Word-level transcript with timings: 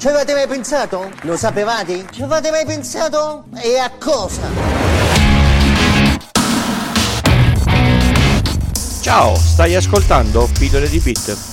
Ci 0.00 0.08
avete 0.08 0.32
mai 0.32 0.46
pensato? 0.46 1.12
Lo 1.24 1.36
sapevate? 1.36 2.06
Ci 2.10 2.22
avete 2.22 2.50
mai 2.50 2.64
pensato? 2.64 3.44
E 3.62 3.76
a 3.76 3.90
cosa? 3.98 4.48
Ciao, 9.02 9.36
stai 9.36 9.74
ascoltando 9.74 10.48
Pillole 10.58 10.88
di 10.88 11.00
Bit. 11.00 11.49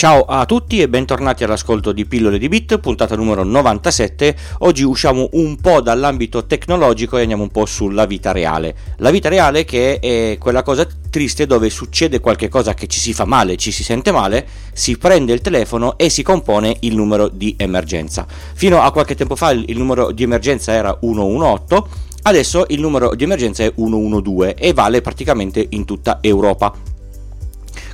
Ciao 0.00 0.22
a 0.22 0.46
tutti 0.46 0.80
e 0.80 0.88
bentornati 0.88 1.44
all'ascolto 1.44 1.92
di 1.92 2.06
Pillole 2.06 2.38
di 2.38 2.48
Bit, 2.48 2.78
puntata 2.78 3.16
numero 3.16 3.44
97. 3.44 4.34
Oggi 4.60 4.82
usciamo 4.82 5.28
un 5.32 5.56
po' 5.56 5.82
dall'ambito 5.82 6.46
tecnologico 6.46 7.18
e 7.18 7.20
andiamo 7.20 7.42
un 7.42 7.50
po' 7.50 7.66
sulla 7.66 8.06
vita 8.06 8.32
reale. 8.32 8.74
La 8.96 9.10
vita 9.10 9.28
reale 9.28 9.66
che 9.66 9.98
è 9.98 10.38
quella 10.38 10.62
cosa 10.62 10.88
triste 11.10 11.44
dove 11.44 11.68
succede 11.68 12.18
qualcosa 12.18 12.72
che 12.72 12.86
ci 12.86 12.98
si 12.98 13.12
fa 13.12 13.26
male, 13.26 13.58
ci 13.58 13.70
si 13.70 13.84
sente 13.84 14.10
male, 14.10 14.48
si 14.72 14.96
prende 14.96 15.34
il 15.34 15.42
telefono 15.42 15.98
e 15.98 16.08
si 16.08 16.22
compone 16.22 16.78
il 16.80 16.94
numero 16.94 17.28
di 17.28 17.54
emergenza. 17.58 18.26
Fino 18.54 18.80
a 18.80 18.90
qualche 18.92 19.14
tempo 19.14 19.36
fa 19.36 19.50
il 19.50 19.76
numero 19.76 20.12
di 20.12 20.22
emergenza 20.22 20.72
era 20.72 20.96
118, 20.98 21.88
adesso 22.22 22.64
il 22.68 22.80
numero 22.80 23.14
di 23.14 23.24
emergenza 23.24 23.64
è 23.64 23.74
112 23.76 24.54
e 24.56 24.72
vale 24.72 25.02
praticamente 25.02 25.66
in 25.68 25.84
tutta 25.84 26.20
Europa. 26.22 26.88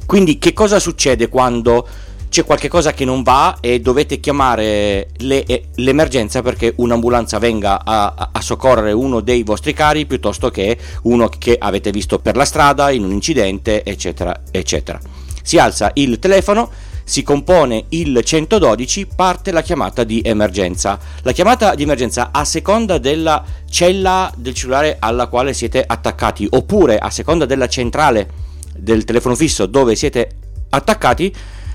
Quindi 0.07 0.39
che 0.39 0.53
cosa 0.53 0.79
succede 0.79 1.29
quando 1.29 1.87
c'è 2.29 2.45
qualcosa 2.45 2.93
che 2.93 3.05
non 3.05 3.23
va 3.23 3.59
e 3.61 3.81
dovete 3.81 4.21
chiamare 4.21 5.09
le, 5.19 5.45
eh, 5.45 5.69
l'emergenza 5.77 6.43
perché 6.43 6.73
un'ambulanza 6.77 7.39
venga 7.39 7.85
a, 7.85 8.31
a, 8.33 8.41
soccorrere 8.41 8.93
uno 8.93 9.21
dei 9.21 9.43
vostri 9.43 9.73
cari 9.73 10.07
piuttosto 10.07 10.51
che 10.51 10.77
uno 11.03 11.29
che 11.29 11.57
avete 11.59 11.91
visto 11.91 12.19
per 12.19 12.37
la 12.37 12.45
strada 12.45 12.91
in 12.91 13.05
un 13.05 13.13
incidente 13.13 13.85
eccetera 13.85 14.43
eccetera. 14.51 15.01
Si 15.43 15.59
alza 15.59 15.91
il 15.95 16.19
telefono 16.19 16.71
si 17.05 17.23
compone 17.23 17.85
il 17.91 18.21
112 18.23 19.07
parte 19.15 19.53
la 19.53 19.63
chiamata 19.63 20.03
di 20.03 20.21
emergenza. 20.25 20.99
La 21.23 21.31
chiamata 21.31 21.77
di 21.77 21.85
emergenza 21.85 22.31
a 22.33 22.45
seconda 22.45 22.99
della 22.99 23.45
cella 23.71 24.33
del 24.37 24.55
cellulare 24.55 24.97
alla 24.99 25.29
quale 25.29 25.55
siete 25.55 25.85
attaccati 25.87 26.49
oppure 26.51 26.99
a 26.99 27.09
seconda 27.11 27.47
della 27.47 27.69
centrale 27.69 28.46
del 28.79 29.05
telefono 29.05 29.35
fisso 29.35 29.67
dove 29.67 29.95
siete 29.95 30.29
attaccati 30.71 31.33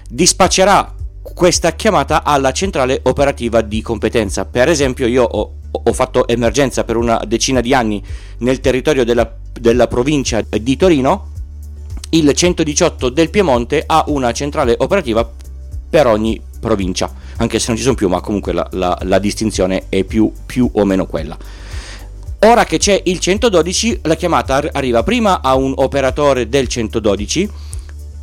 dispaccerà 0.07 0.93
questa 1.21 1.73
chiamata 1.73 2.23
alla 2.23 2.51
centrale 2.51 2.99
operativa 3.03 3.61
di 3.61 3.81
competenza. 3.81 4.45
Per 4.45 4.67
esempio, 4.67 5.07
io 5.07 5.23
ho, 5.23 5.53
ho 5.71 5.93
fatto 5.93 6.27
emergenza 6.27 6.83
per 6.83 6.97
una 6.97 7.21
decina 7.25 7.61
di 7.61 7.73
anni 7.73 8.03
nel 8.39 8.59
territorio 8.59 9.05
della, 9.05 9.31
della, 9.53 9.87
provincia 9.87 10.41
di 10.41 10.75
Torino. 10.75 11.29
Il 12.09 12.33
118 12.33 13.09
del 13.09 13.29
Piemonte 13.29 13.83
ha 13.85 14.03
una 14.07 14.31
centrale 14.33 14.75
operativa 14.77 15.29
per 15.89 16.07
ogni 16.07 16.41
provincia, 16.59 17.11
anche 17.37 17.59
se 17.59 17.67
non 17.67 17.77
ci 17.77 17.83
sono 17.83 17.95
più, 17.95 18.09
ma 18.09 18.19
comunque 18.19 18.51
la, 18.51 18.67
la, 18.71 18.97
la 19.03 19.19
distinzione 19.19 19.85
è 19.87 20.03
più, 20.03 20.31
più 20.45 20.69
o 20.73 20.85
meno 20.85 21.05
quella. 21.05 21.37
Ora 22.43 22.63
che 22.65 22.79
c'è 22.79 22.99
il 23.05 23.19
112, 23.19 23.99
la 24.05 24.15
chiamata 24.15 24.63
arriva 24.71 25.03
prima 25.03 25.41
a 25.41 25.53
un 25.53 25.73
operatore 25.75 26.49
del 26.49 26.67
112. 26.67 27.49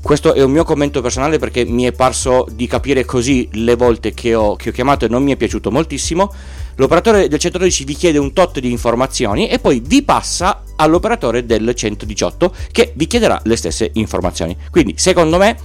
Questo 0.03 0.35
è 0.35 0.43
un 0.43 0.51
mio 0.51 0.65
commento 0.65 1.01
personale 1.01 1.39
perché 1.39 1.65
mi 1.65 1.85
è 1.85 1.93
parso 1.93 2.45
di 2.51 2.67
capire 2.67 3.05
così 3.05 3.49
le 3.53 3.77
volte 3.77 4.15
che 4.15 4.35
ho, 4.35 4.57
che 4.57 4.71
ho 4.71 4.73
chiamato 4.73 5.05
e 5.05 5.09
non 5.09 5.23
mi 5.23 5.31
è 5.31 5.37
piaciuto 5.37 5.71
moltissimo. 5.71 6.33
L'operatore 6.75 7.29
del 7.29 7.39
112 7.39 7.85
vi 7.85 7.95
chiede 7.95 8.19
un 8.19 8.33
tot 8.33 8.59
di 8.59 8.73
informazioni 8.73 9.49
e 9.49 9.61
poi 9.61 9.81
vi 9.87 10.03
passa 10.03 10.65
all'operatore 10.75 11.47
del 11.47 11.73
118 11.73 12.53
che 12.73 12.93
vi 12.97 13.07
chiederà 13.07 13.41
le 13.45 13.55
stesse 13.55 13.89
informazioni. 13.93 14.57
Quindi, 14.73 14.95
secondo 14.97 15.39
me, 15.39 15.57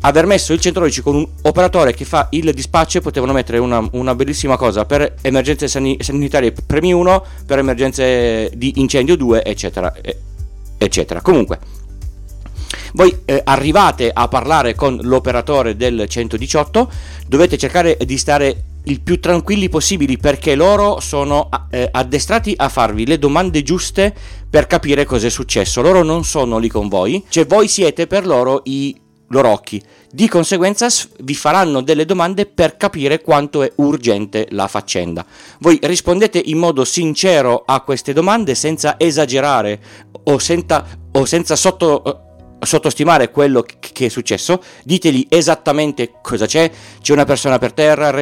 aver 0.00 0.26
messo 0.26 0.52
il 0.52 0.60
112 0.60 1.02
con 1.02 1.14
un 1.14 1.26
operatore 1.42 1.94
che 1.94 2.04
fa 2.04 2.28
il 2.30 2.52
dispaccio 2.54 3.00
potevano 3.00 3.32
mettere 3.32 3.58
una, 3.58 3.86
una 3.92 4.14
bellissima 4.14 4.56
cosa 4.56 4.84
per 4.84 5.16
emergenze 5.20 5.68
sanitarie 5.68 6.52
premi 6.52 6.92
1 6.92 7.24
per 7.46 7.58
emergenze 7.58 8.50
di 8.54 8.74
incendio 8.76 9.16
2 9.16 9.44
eccetera 9.44 9.94
eccetera. 10.80 11.20
Comunque 11.20 11.58
voi 12.94 13.20
eh, 13.24 13.40
arrivate 13.44 14.10
a 14.12 14.26
parlare 14.28 14.74
con 14.74 14.98
l'operatore 15.02 15.76
del 15.76 16.06
118 16.08 16.90
dovete 17.26 17.56
cercare 17.56 17.96
di 18.04 18.18
stare 18.18 18.64
il 18.84 19.00
più 19.02 19.20
tranquilli 19.20 19.68
possibili 19.68 20.16
perché 20.16 20.54
loro 20.54 21.00
sono 21.00 21.48
eh, 21.70 21.88
addestrati 21.90 22.54
a 22.56 22.68
farvi 22.68 23.06
le 23.06 23.18
domande 23.18 23.62
giuste 23.62 24.14
per 24.48 24.66
capire 24.66 25.04
cosa 25.04 25.26
è 25.26 25.30
successo. 25.30 25.82
Loro 25.82 26.02
non 26.02 26.24
sono 26.24 26.58
lì 26.58 26.68
con 26.68 26.88
voi 26.88 27.22
cioè 27.28 27.46
voi 27.46 27.68
siete 27.68 28.06
per 28.06 28.26
loro 28.26 28.62
i 28.64 28.98
loro 29.30 29.48
occhi. 29.48 29.82
Di 30.12 30.28
conseguenza 30.28 30.88
vi 31.20 31.34
faranno 31.34 31.82
delle 31.82 32.04
domande 32.04 32.46
per 32.46 32.76
capire 32.76 33.20
quanto 33.20 33.62
è 33.62 33.72
urgente 33.76 34.48
la 34.50 34.66
faccenda. 34.66 35.24
Voi 35.60 35.78
rispondete 35.82 36.40
in 36.44 36.58
modo 36.58 36.84
sincero 36.84 37.62
a 37.64 37.80
queste 37.82 38.12
domande 38.12 38.54
senza 38.54 38.96
esagerare 38.98 39.80
o, 40.24 40.38
senta, 40.38 40.84
o 41.12 41.24
senza 41.24 41.54
sotto, 41.54 42.02
eh, 42.04 42.66
sottostimare 42.66 43.30
quello 43.30 43.62
che 43.62 44.06
è 44.06 44.08
successo. 44.08 44.60
Ditegli 44.82 45.26
esattamente 45.28 46.14
cosa 46.20 46.46
c'è. 46.46 46.68
C'è 47.00 47.12
una 47.12 47.24
persona 47.24 47.58
per 47.58 47.72
terra, 47.72 48.12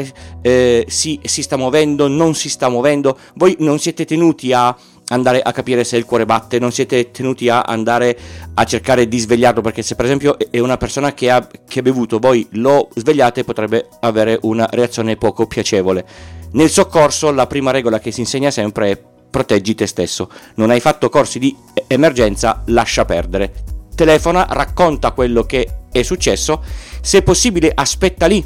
eh, 0.43 0.85
si, 0.89 1.19
si 1.25 1.43
sta 1.43 1.57
muovendo, 1.57 2.07
non 2.07 2.35
si 2.35 2.51
sta 2.51 2.69
muovendo. 2.69 3.19
Voi 3.37 3.57
non 3.61 3.79
siete 3.79 4.05
tenuti 4.05 4.53
a 4.53 4.77
andare 5.09 5.41
a 5.41 5.53
capire 5.53 5.85
se 5.85 5.97
il 5.97 6.05
cuore 6.05 6.27
batte, 6.27 6.59
non 6.59 6.73
siete 6.73 7.11
tenuti 7.11 7.49
a 7.49 7.63
andare 7.63 8.19
a 8.55 8.65
cercare 8.65 9.09
di 9.09 9.19
svegliarlo 9.19 9.61
perché 9.61 9.83
se 9.83 9.95
per 9.95 10.05
esempio 10.05 10.37
è 10.51 10.59
una 10.59 10.77
persona 10.77 11.15
che 11.15 11.31
ha, 11.31 11.47
che 11.67 11.79
ha 11.79 11.83
bevuto, 11.83 12.19
voi 12.19 12.47
lo 12.53 12.89
svegliate 12.95 13.45
potrebbe 13.45 13.89
avere 14.01 14.39
una 14.43 14.69
reazione 14.71 15.17
poco 15.17 15.47
piacevole. 15.47 16.07
Nel 16.53 16.71
soccorso 16.71 17.31
la 17.31 17.47
prima 17.47 17.71
regola 17.71 17.99
che 17.99 18.11
si 18.11 18.21
insegna 18.21 18.51
sempre 18.51 18.91
è 18.91 19.03
proteggi 19.31 19.75
te 19.75 19.87
stesso, 19.87 20.31
non 20.55 20.71
hai 20.71 20.81
fatto 20.81 21.09
corsi 21.09 21.39
di 21.39 21.55
emergenza, 21.87 22.63
lascia 22.67 23.05
perdere. 23.05 23.53
Telefona, 23.95 24.47
racconta 24.49 25.11
quello 25.11 25.43
che 25.45 25.69
è 25.91 26.03
successo, 26.03 26.63
se 27.01 27.23
possibile 27.23 27.73
aspetta 27.75 28.27
lì 28.27 28.45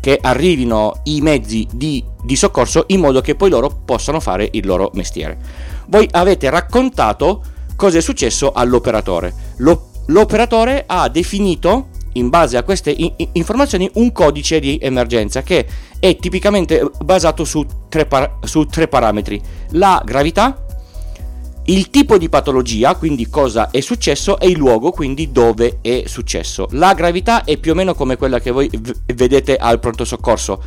che 0.00 0.18
arrivino 0.20 1.00
i 1.04 1.20
mezzi 1.20 1.66
di, 1.72 2.02
di 2.22 2.36
soccorso 2.36 2.84
in 2.88 3.00
modo 3.00 3.20
che 3.20 3.34
poi 3.34 3.50
loro 3.50 3.82
possano 3.84 4.20
fare 4.20 4.48
il 4.52 4.66
loro 4.66 4.90
mestiere 4.94 5.69
voi 5.90 6.08
avete 6.12 6.48
raccontato 6.48 7.42
cosa 7.76 7.98
è 7.98 8.00
successo 8.00 8.52
all'operatore. 8.52 9.34
Lo, 9.58 9.90
l'operatore 10.06 10.84
ha 10.86 11.08
definito, 11.08 11.88
in 12.12 12.28
base 12.28 12.56
a 12.56 12.62
queste 12.62 12.90
in, 12.90 13.12
informazioni, 13.32 13.90
un 13.94 14.12
codice 14.12 14.60
di 14.60 14.78
emergenza 14.80 15.42
che 15.42 15.66
è 15.98 16.16
tipicamente 16.16 16.88
basato 17.02 17.44
su 17.44 17.66
tre, 17.88 18.06
par- 18.06 18.38
su 18.44 18.66
tre 18.66 18.86
parametri. 18.86 19.40
La 19.70 20.00
gravità, 20.04 20.64
il 21.64 21.90
tipo 21.90 22.18
di 22.18 22.28
patologia, 22.28 22.94
quindi 22.94 23.28
cosa 23.28 23.70
è 23.70 23.80
successo, 23.80 24.38
e 24.38 24.48
il 24.48 24.58
luogo, 24.58 24.92
quindi 24.92 25.32
dove 25.32 25.78
è 25.82 26.04
successo. 26.06 26.68
La 26.70 26.94
gravità 26.94 27.44
è 27.44 27.56
più 27.56 27.72
o 27.72 27.74
meno 27.74 27.94
come 27.94 28.16
quella 28.16 28.38
che 28.38 28.50
voi 28.52 28.68
v- 28.68 29.12
vedete 29.14 29.56
al 29.56 29.80
pronto 29.80 30.04
soccorso 30.04 30.62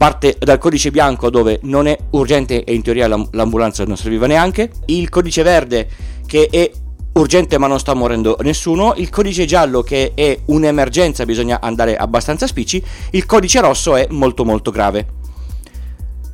parte 0.00 0.38
dal 0.38 0.56
codice 0.56 0.90
bianco 0.90 1.28
dove 1.28 1.58
non 1.64 1.86
è 1.86 1.94
urgente 2.12 2.64
e 2.64 2.72
in 2.72 2.80
teoria 2.80 3.06
l'ambulanza 3.06 3.84
non 3.84 3.98
serviva 3.98 4.26
neanche, 4.26 4.70
il 4.86 5.10
codice 5.10 5.42
verde 5.42 5.86
che 6.24 6.48
è 6.50 6.70
urgente 7.12 7.58
ma 7.58 7.66
non 7.66 7.78
sta 7.78 7.92
morendo 7.92 8.38
nessuno, 8.40 8.94
il 8.96 9.10
codice 9.10 9.44
giallo 9.44 9.82
che 9.82 10.12
è 10.14 10.38
un'emergenza, 10.46 11.26
bisogna 11.26 11.60
andare 11.60 11.98
abbastanza 11.98 12.46
spicci, 12.46 12.82
il 13.10 13.26
codice 13.26 13.60
rosso 13.60 13.94
è 13.94 14.06
molto 14.08 14.46
molto 14.46 14.70
grave. 14.70 15.06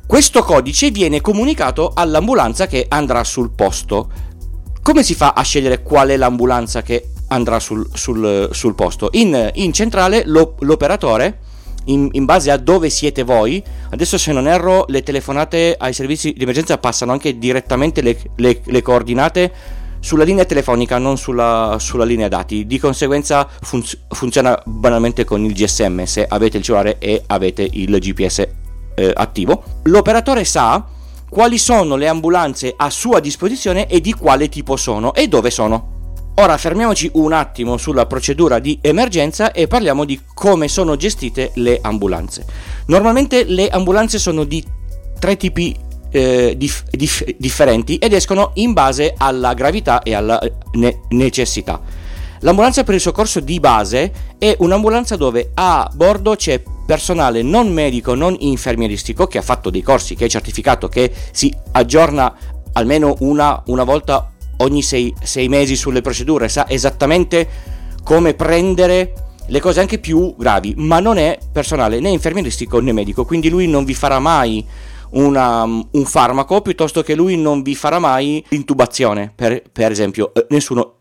Questo 0.07 0.43
codice 0.43 0.89
viene 0.89 1.19
comunicato 1.19 1.91
all'ambulanza 1.93 2.67
che 2.67 2.85
andrà 2.87 3.25
sul 3.25 3.51
posto. 3.51 4.09
Come 4.81 5.03
si 5.03 5.13
fa 5.13 5.33
a 5.33 5.41
scegliere 5.41 5.83
qual 5.83 6.07
è 6.07 6.15
l'ambulanza 6.15 6.83
che 6.83 7.09
andrà 7.27 7.59
sul, 7.59 7.85
sul, 7.93 8.47
sul 8.53 8.75
posto? 8.75 9.09
In, 9.11 9.51
in 9.55 9.73
centrale 9.73 10.23
lo, 10.25 10.55
l'operatore 10.59 11.39
in, 11.87 12.09
in, 12.13 12.25
base 12.25 12.51
a 12.51 12.57
dove 12.57 12.89
siete 12.89 13.23
voi. 13.23 13.61
Adesso, 13.89 14.17
se 14.17 14.31
non 14.31 14.47
erro, 14.47 14.85
le 14.87 15.03
telefonate 15.03 15.75
ai 15.77 15.93
servizi 15.93 16.33
di 16.33 16.43
emergenza 16.43 16.77
passano 16.77 17.11
anche 17.11 17.37
direttamente 17.37 18.01
le, 18.01 18.17
le, 18.35 18.61
le 18.63 18.81
coordinate 18.81 19.51
sulla 19.99 20.23
linea 20.23 20.45
telefonica, 20.45 20.97
non 20.97 21.17
sulla, 21.17 21.77
sulla 21.79 22.05
linea 22.05 22.27
dati. 22.27 22.65
Di 22.65 22.79
conseguenza 22.79 23.47
fun- 23.61 23.83
funziona 24.09 24.59
banalmente 24.65 25.25
con 25.25 25.43
il 25.43 25.53
GSM 25.53 26.03
se 26.03 26.25
avete 26.27 26.57
il 26.57 26.63
cellulare 26.63 26.97
e 26.99 27.23
avete 27.27 27.67
il 27.69 27.97
GPS 27.97 28.47
eh, 28.95 29.11
attivo. 29.15 29.63
L'operatore 29.83 30.43
sa 30.43 30.85
quali 31.29 31.57
sono 31.57 31.95
le 31.95 32.07
ambulanze 32.07 32.73
a 32.75 32.89
sua 32.89 33.19
disposizione 33.19 33.87
e 33.87 33.99
di 33.99 34.13
quale 34.13 34.49
tipo 34.49 34.77
sono 34.77 35.13
e 35.13 35.27
dove 35.27 35.49
sono. 35.51 35.96
Ora 36.39 36.55
fermiamoci 36.55 37.09
un 37.13 37.33
attimo 37.33 37.77
sulla 37.77 38.05
procedura 38.05 38.59
di 38.59 38.77
emergenza 38.79 39.51
e 39.51 39.65
parliamo 39.65 40.05
di 40.05 40.21
come 40.35 40.67
sono 40.67 40.95
gestite 40.95 41.49
le 41.55 41.79
ambulanze. 41.81 42.45
Normalmente 42.85 43.43
le 43.43 43.67
ambulanze 43.69 44.19
sono 44.19 44.43
di 44.43 44.63
tre 45.17 45.35
tipi 45.35 45.75
eh, 46.11 46.53
dif- 46.55 46.91
dif- 46.91 47.35
differenti 47.37 47.97
ed 47.97 48.13
escono 48.13 48.51
in 48.55 48.73
base 48.73 49.15
alla 49.17 49.55
gravità 49.55 50.03
e 50.03 50.13
alla 50.13 50.39
ne- 50.73 50.99
necessità. 51.09 51.81
L'ambulanza 52.41 52.83
per 52.83 52.93
il 52.93 53.01
soccorso 53.01 53.39
di 53.39 53.59
base 53.59 54.35
è 54.37 54.55
un'ambulanza 54.59 55.15
dove 55.15 55.49
a 55.55 55.89
bordo 55.91 56.35
c'è 56.35 56.61
personale 56.85 57.41
non 57.41 57.73
medico, 57.73 58.13
non 58.13 58.35
infermieristico 58.37 59.25
che 59.25 59.39
ha 59.39 59.41
fatto 59.41 59.71
dei 59.71 59.81
corsi, 59.81 60.13
che 60.13 60.25
è 60.25 60.29
certificato, 60.29 60.87
che 60.87 61.11
si 61.31 61.51
aggiorna 61.71 62.31
almeno 62.73 63.15
una, 63.21 63.63
una 63.65 63.83
volta 63.83 64.33
ogni 64.57 64.81
sei, 64.81 65.13
sei 65.21 65.47
mesi 65.47 65.75
sulle 65.75 66.01
procedure, 66.01 66.49
sa 66.49 66.69
esattamente 66.69 67.47
come 68.03 68.33
prendere 68.33 69.13
le 69.47 69.59
cose 69.59 69.79
anche 69.79 69.99
più 69.99 70.35
gravi, 70.37 70.73
ma 70.77 70.99
non 70.99 71.17
è 71.17 71.37
personale 71.51 71.99
né 71.99 72.09
infermieristico 72.09 72.79
né 72.79 72.91
medico, 72.91 73.25
quindi 73.25 73.49
lui 73.49 73.67
non 73.67 73.85
vi 73.85 73.93
farà 73.93 74.19
mai 74.19 74.65
una, 75.11 75.63
un 75.63 76.05
farmaco 76.05 76.61
piuttosto 76.61 77.01
che 77.01 77.15
lui 77.15 77.37
non 77.37 77.61
vi 77.61 77.75
farà 77.75 77.99
mai 77.99 78.43
intubazione, 78.49 79.31
per, 79.33 79.63
per 79.71 79.91
esempio, 79.91 80.33
eh, 80.33 80.47
nessuno 80.49 80.93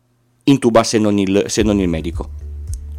intuba 0.44 0.84
se 0.84 0.98
non, 0.98 1.18
il, 1.18 1.44
se 1.46 1.62
non 1.62 1.80
il 1.80 1.88
medico. 1.88 2.30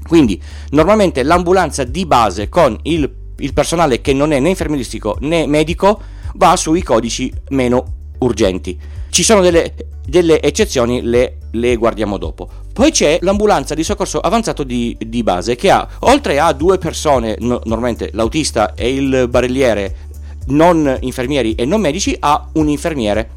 Quindi 0.06 0.42
normalmente 0.72 1.24
l'ambulanza 1.24 1.84
di 1.84 2.06
base 2.06 2.50
con 2.50 2.78
il, 2.84 3.10
il 3.38 3.54
personale 3.54 4.02
che 4.02 4.14
non 4.14 4.32
è 4.32 4.40
né 4.40 4.50
infermieristico 4.50 5.18
né 5.22 5.46
medico 5.48 6.02
va 6.36 6.56
sui 6.56 6.82
codici 6.82 7.32
meno 7.50 7.86
urgenti. 8.20 8.78
Ci 9.10 9.24
sono 9.24 9.42
delle, 9.42 9.74
delle 10.06 10.42
eccezioni, 10.42 11.02
le, 11.02 11.38
le, 11.52 11.76
guardiamo 11.76 12.18
dopo. 12.18 12.48
Poi 12.74 12.92
c'è 12.92 13.18
l'ambulanza 13.22 13.74
di 13.74 13.84
soccorso 13.84 14.20
avanzato 14.20 14.64
di, 14.64 14.96
di 15.00 15.24
base 15.24 15.56
che 15.56 15.72
ha, 15.72 15.88
oltre 16.00 16.40
a 16.40 16.54
due 16.54 16.78
persone, 16.78 17.36
no, 17.40 17.62
normalmente 17.66 18.12
l'autista 18.14 18.74
e 18.76 18.94
il 18.94 19.28
barelliere, 19.30 20.06
non 20.48 20.98
infermieri 21.02 21.56
e 21.56 21.66
non 21.66 21.82
medici, 21.82 22.16
ha 22.20 22.48
un 22.54 22.70
infermiere 22.70 23.36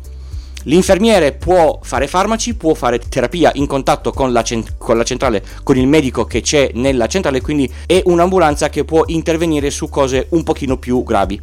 L'infermiere 0.64 1.32
può 1.32 1.78
fare 1.82 2.06
farmaci, 2.06 2.55
può 2.55 2.75
fare 2.75 2.99
terapia 2.99 3.50
in 3.55 3.66
contatto 3.66 4.12
con 4.12 4.31
la, 4.31 4.43
cent- 4.43 4.75
con 4.76 4.96
la, 4.99 5.05
centrale, 5.05 5.43
con 5.62 5.78
il 5.78 5.87
medico 5.87 6.26
che 6.26 6.43
c'è 6.43 6.70
nella 6.75 7.06
centrale, 7.06 7.40
quindi 7.40 7.70
è 7.87 8.02
un'ambulanza 8.05 8.69
che 8.69 8.84
può 8.84 9.05
intervenire 9.06 9.70
su 9.70 9.88
cose 9.88 10.26
un 10.31 10.43
pochino 10.43 10.76
più 10.76 11.02
gravi. 11.02 11.40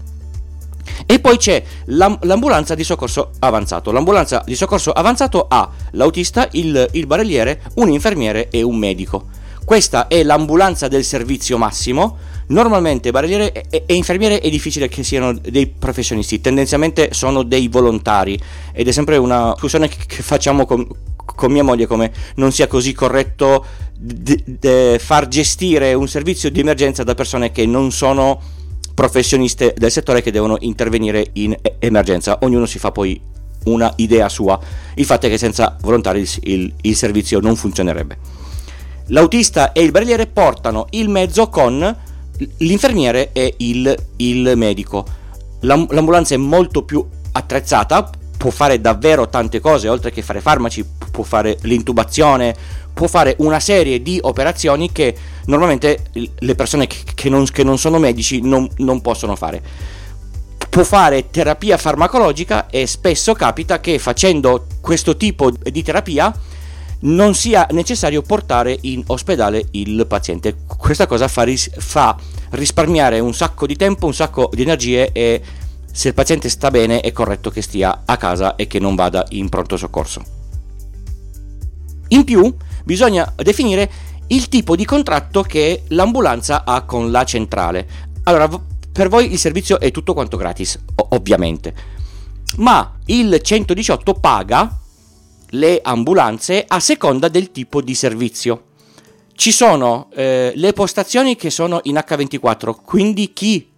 E 1.06 1.20
poi 1.20 1.38
c'è 1.38 1.64
l'am- 1.86 2.20
l'ambulanza 2.22 2.76
di 2.76 2.84
soccorso 2.84 3.32
avanzato. 3.40 3.92
L'ambulanza 3.92 4.44
di 4.46 4.56
soccorso 4.56 4.92
avanzato 4.92 5.46
ha 5.50 5.70
l'autista, 5.92 6.48
il, 6.52 6.88
il 6.92 7.08
barelliere, 7.08 7.62
un 7.76 7.90
infermiere 7.90 8.50
e 8.50 8.62
un 8.62 8.78
medico. 8.78 9.26
Questa 9.64 10.08
è 10.08 10.24
l'ambulanza 10.24 10.88
del 10.88 11.04
servizio 11.04 11.58
massimo 11.58 12.18
Normalmente 12.50 13.12
barelliere 13.12 13.52
e, 13.52 13.84
e, 13.86 13.94
infermiere 13.94 14.40
è 14.40 14.50
difficile 14.50 14.88
che 14.88 15.04
siano 15.04 15.34
dei 15.34 15.68
professionisti, 15.68 16.40
tendenzialmente 16.40 17.10
sono 17.12 17.44
dei 17.44 17.68
volontari 17.68 18.40
ed 18.72 18.88
è 18.88 18.92
sempre 18.92 19.18
una 19.18 19.52
discussione 19.52 19.90
che, 19.90 20.24
facciamo 20.24 20.66
con, 20.66 20.88
con, 21.26 21.52
mia 21.52 21.64
moglie 21.64 21.88
come 21.88 22.10
non 22.36 22.54
sia 22.54 22.68
così 22.68 22.94
corretto 22.94 23.66
d- 23.94 24.44
d- 24.46 24.98
far 24.98 25.28
gestire 25.28 25.94
un 25.94 26.08
servizio 26.08 26.50
di 26.50 26.62
emergenza 26.62 27.04
da 27.04 27.16
persone 27.16 27.52
che 27.52 27.66
non 27.66 27.92
sono 27.92 28.40
professioniste 28.98 29.76
del 29.78 29.92
settore 29.92 30.24
che 30.24 30.32
devono 30.32 30.58
intervenire 30.62 31.30
in 31.34 31.56
emergenza. 31.78 32.40
Ognuno 32.42 32.66
si 32.66 32.80
fa 32.80 32.92
poi 32.92 33.22
una 33.66 33.94
idea 33.98 34.28
sua. 34.28 34.60
Il 34.96 35.06
fatto 35.06 35.28
è 35.28 35.30
che 35.30 35.38
senza 35.38 35.78
volontari 35.82 36.22
il, 36.22 36.30
il, 36.42 36.74
il 36.82 36.96
servizio 36.96 37.40
non 37.40 37.56
funzionerebbe. 37.56 38.18
L'autista 39.10 39.72
e 39.72 39.84
il 39.84 39.92
barelliere 39.92 40.26
portano 40.26 40.88
il 40.90 41.10
mezzo 41.10 41.48
con 41.48 41.96
l'infermiere 42.58 43.30
e 43.34 43.54
il, 43.58 43.96
il 44.16 44.54
medico. 44.56 45.06
l'ambulanza 45.60 46.34
è 46.34 46.38
molto 46.38 46.82
più 46.82 47.06
attrezzata, 47.34 48.10
può 48.36 48.50
fare 48.50 48.82
davvero 48.82 49.30
tante 49.30 49.60
cose, 49.60 49.90
oltre 49.90 50.10
che 50.10 50.24
fare 50.24 50.42
farmaci, 50.42 50.84
può 51.12 51.24
fare 51.24 51.60
l'intubazione, 51.62 52.56
può 52.98 53.06
fare 53.06 53.36
una 53.38 53.60
serie 53.60 54.02
di 54.02 54.18
operazioni 54.20 54.92
che 54.92 55.16
normalmente 55.46 56.06
le 56.40 56.56
persone 56.56 56.88
che 56.88 57.30
non, 57.30 57.46
che 57.46 57.64
non 57.64 57.78
sono 57.78 58.00
medici 58.00 58.42
non, 58.42 58.68
non 58.78 59.02
possono 59.02 59.36
fare. 59.36 59.62
Può 60.68 60.84
fare 60.84 61.30
terapia 61.30 61.78
farmacologica 61.78 62.66
e 62.72 62.88
spesso 62.88 63.36
capita 63.36 63.80
che 63.80 64.00
facendo 64.00 64.66
questo 64.82 65.16
tipo 65.16 65.52
di 65.52 65.84
terapia 65.84 66.36
non 67.02 67.36
sia 67.36 67.68
necessario 67.70 68.24
portare 68.24 68.76
in 68.82 69.04
ospedale 69.06 69.68
il 69.72 70.08
paziente. 70.08 70.56
Questa 70.66 71.06
cosa 71.06 71.28
fa, 71.28 71.44
ris- 71.44 71.70
fa 71.78 72.18
risparmiare 72.50 73.20
un 73.20 73.36
sacco 73.36 73.68
di 73.68 73.76
tempo, 73.76 74.08
un 74.08 74.16
sacco 74.16 74.50
di 74.52 74.64
energie 74.64 75.12
e 75.12 75.40
se 75.92 76.08
il 76.08 76.14
paziente 76.16 76.50
sta 76.50 76.72
bene 76.72 77.02
è 77.02 77.12
corretto 77.12 77.52
che 77.52 77.62
stia 77.62 78.02
a 78.06 78.18
casa 78.18 78.56
e 78.56 78.66
che 78.66 78.80
non 78.80 78.96
vada 78.96 79.24
in 79.30 79.50
pronto 79.50 79.78
soccorso. 79.78 80.24
In 82.10 82.24
più 82.24 82.56
bisogna 82.88 83.34
definire 83.36 83.92
il 84.28 84.48
tipo 84.48 84.78
di 84.78 84.86
contratto 84.86 85.42
che 85.42 85.84
l'ambulanza 85.90 86.64
ha 86.64 86.84
con 86.84 87.12
la 87.12 87.26
centrale. 87.26 87.86
Allora, 88.24 88.50
per 88.92 89.10
voi 89.10 89.30
il 89.30 89.38
servizio 89.38 89.78
è 89.78 89.92
tutto 89.92 90.14
quanto 90.14 90.38
gratis, 90.38 90.80
ovviamente, 91.10 91.74
ma 92.58 92.98
il 93.08 93.42
118 93.42 94.14
paga 94.14 94.80
le 95.52 95.82
ambulanze 95.84 96.64
a 96.66 96.80
seconda 96.80 97.28
del 97.28 97.52
tipo 97.52 97.82
di 97.82 97.94
servizio. 97.94 98.64
Ci 99.34 99.52
sono 99.52 100.10
eh, 100.16 100.54
le 100.56 100.74
postazioni 100.74 101.36
che 101.36 101.50
sono 101.50 101.82
in 101.84 101.96
H24, 101.96 102.74
quindi 102.84 103.34
chi 103.34 103.70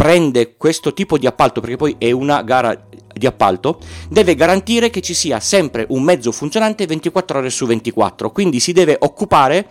prende 0.00 0.56
questo 0.56 0.94
tipo 0.94 1.18
di 1.18 1.26
appalto, 1.26 1.60
perché 1.60 1.76
poi 1.76 1.96
è 1.98 2.10
una 2.10 2.40
gara 2.40 2.86
di 3.12 3.26
appalto, 3.26 3.78
deve 4.08 4.34
garantire 4.34 4.88
che 4.88 5.02
ci 5.02 5.12
sia 5.12 5.40
sempre 5.40 5.84
un 5.90 6.02
mezzo 6.02 6.32
funzionante 6.32 6.86
24 6.86 7.38
ore 7.40 7.50
su 7.50 7.66
24, 7.66 8.30
quindi 8.30 8.60
si 8.60 8.72
deve 8.72 8.96
occupare 8.98 9.68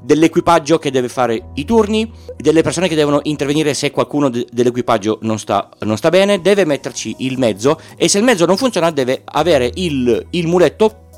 dell'equipaggio 0.00 0.78
che 0.78 0.90
deve 0.90 1.10
fare 1.10 1.50
i 1.56 1.66
turni, 1.66 2.10
delle 2.38 2.62
persone 2.62 2.88
che 2.88 2.94
devono 2.94 3.20
intervenire 3.24 3.74
se 3.74 3.90
qualcuno 3.90 4.30
de- 4.30 4.46
dell'equipaggio 4.50 5.18
non 5.24 5.38
sta, 5.38 5.68
non 5.80 5.98
sta, 5.98 6.08
bene, 6.08 6.40
deve 6.40 6.64
metterci 6.64 7.16
il 7.18 7.38
mezzo 7.38 7.78
e 7.98 8.08
se 8.08 8.16
il 8.16 8.24
mezzo 8.24 8.46
non 8.46 8.56
funziona 8.56 8.90
deve 8.90 9.20
avere 9.26 9.70
il, 9.74 10.26
il 10.30 10.46
muletto 10.46 11.08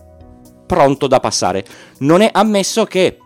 pronto 0.66 1.06
da 1.06 1.20
passare. 1.20 1.64
Non 1.98 2.22
è 2.22 2.30
ammesso 2.32 2.86
che 2.86 3.18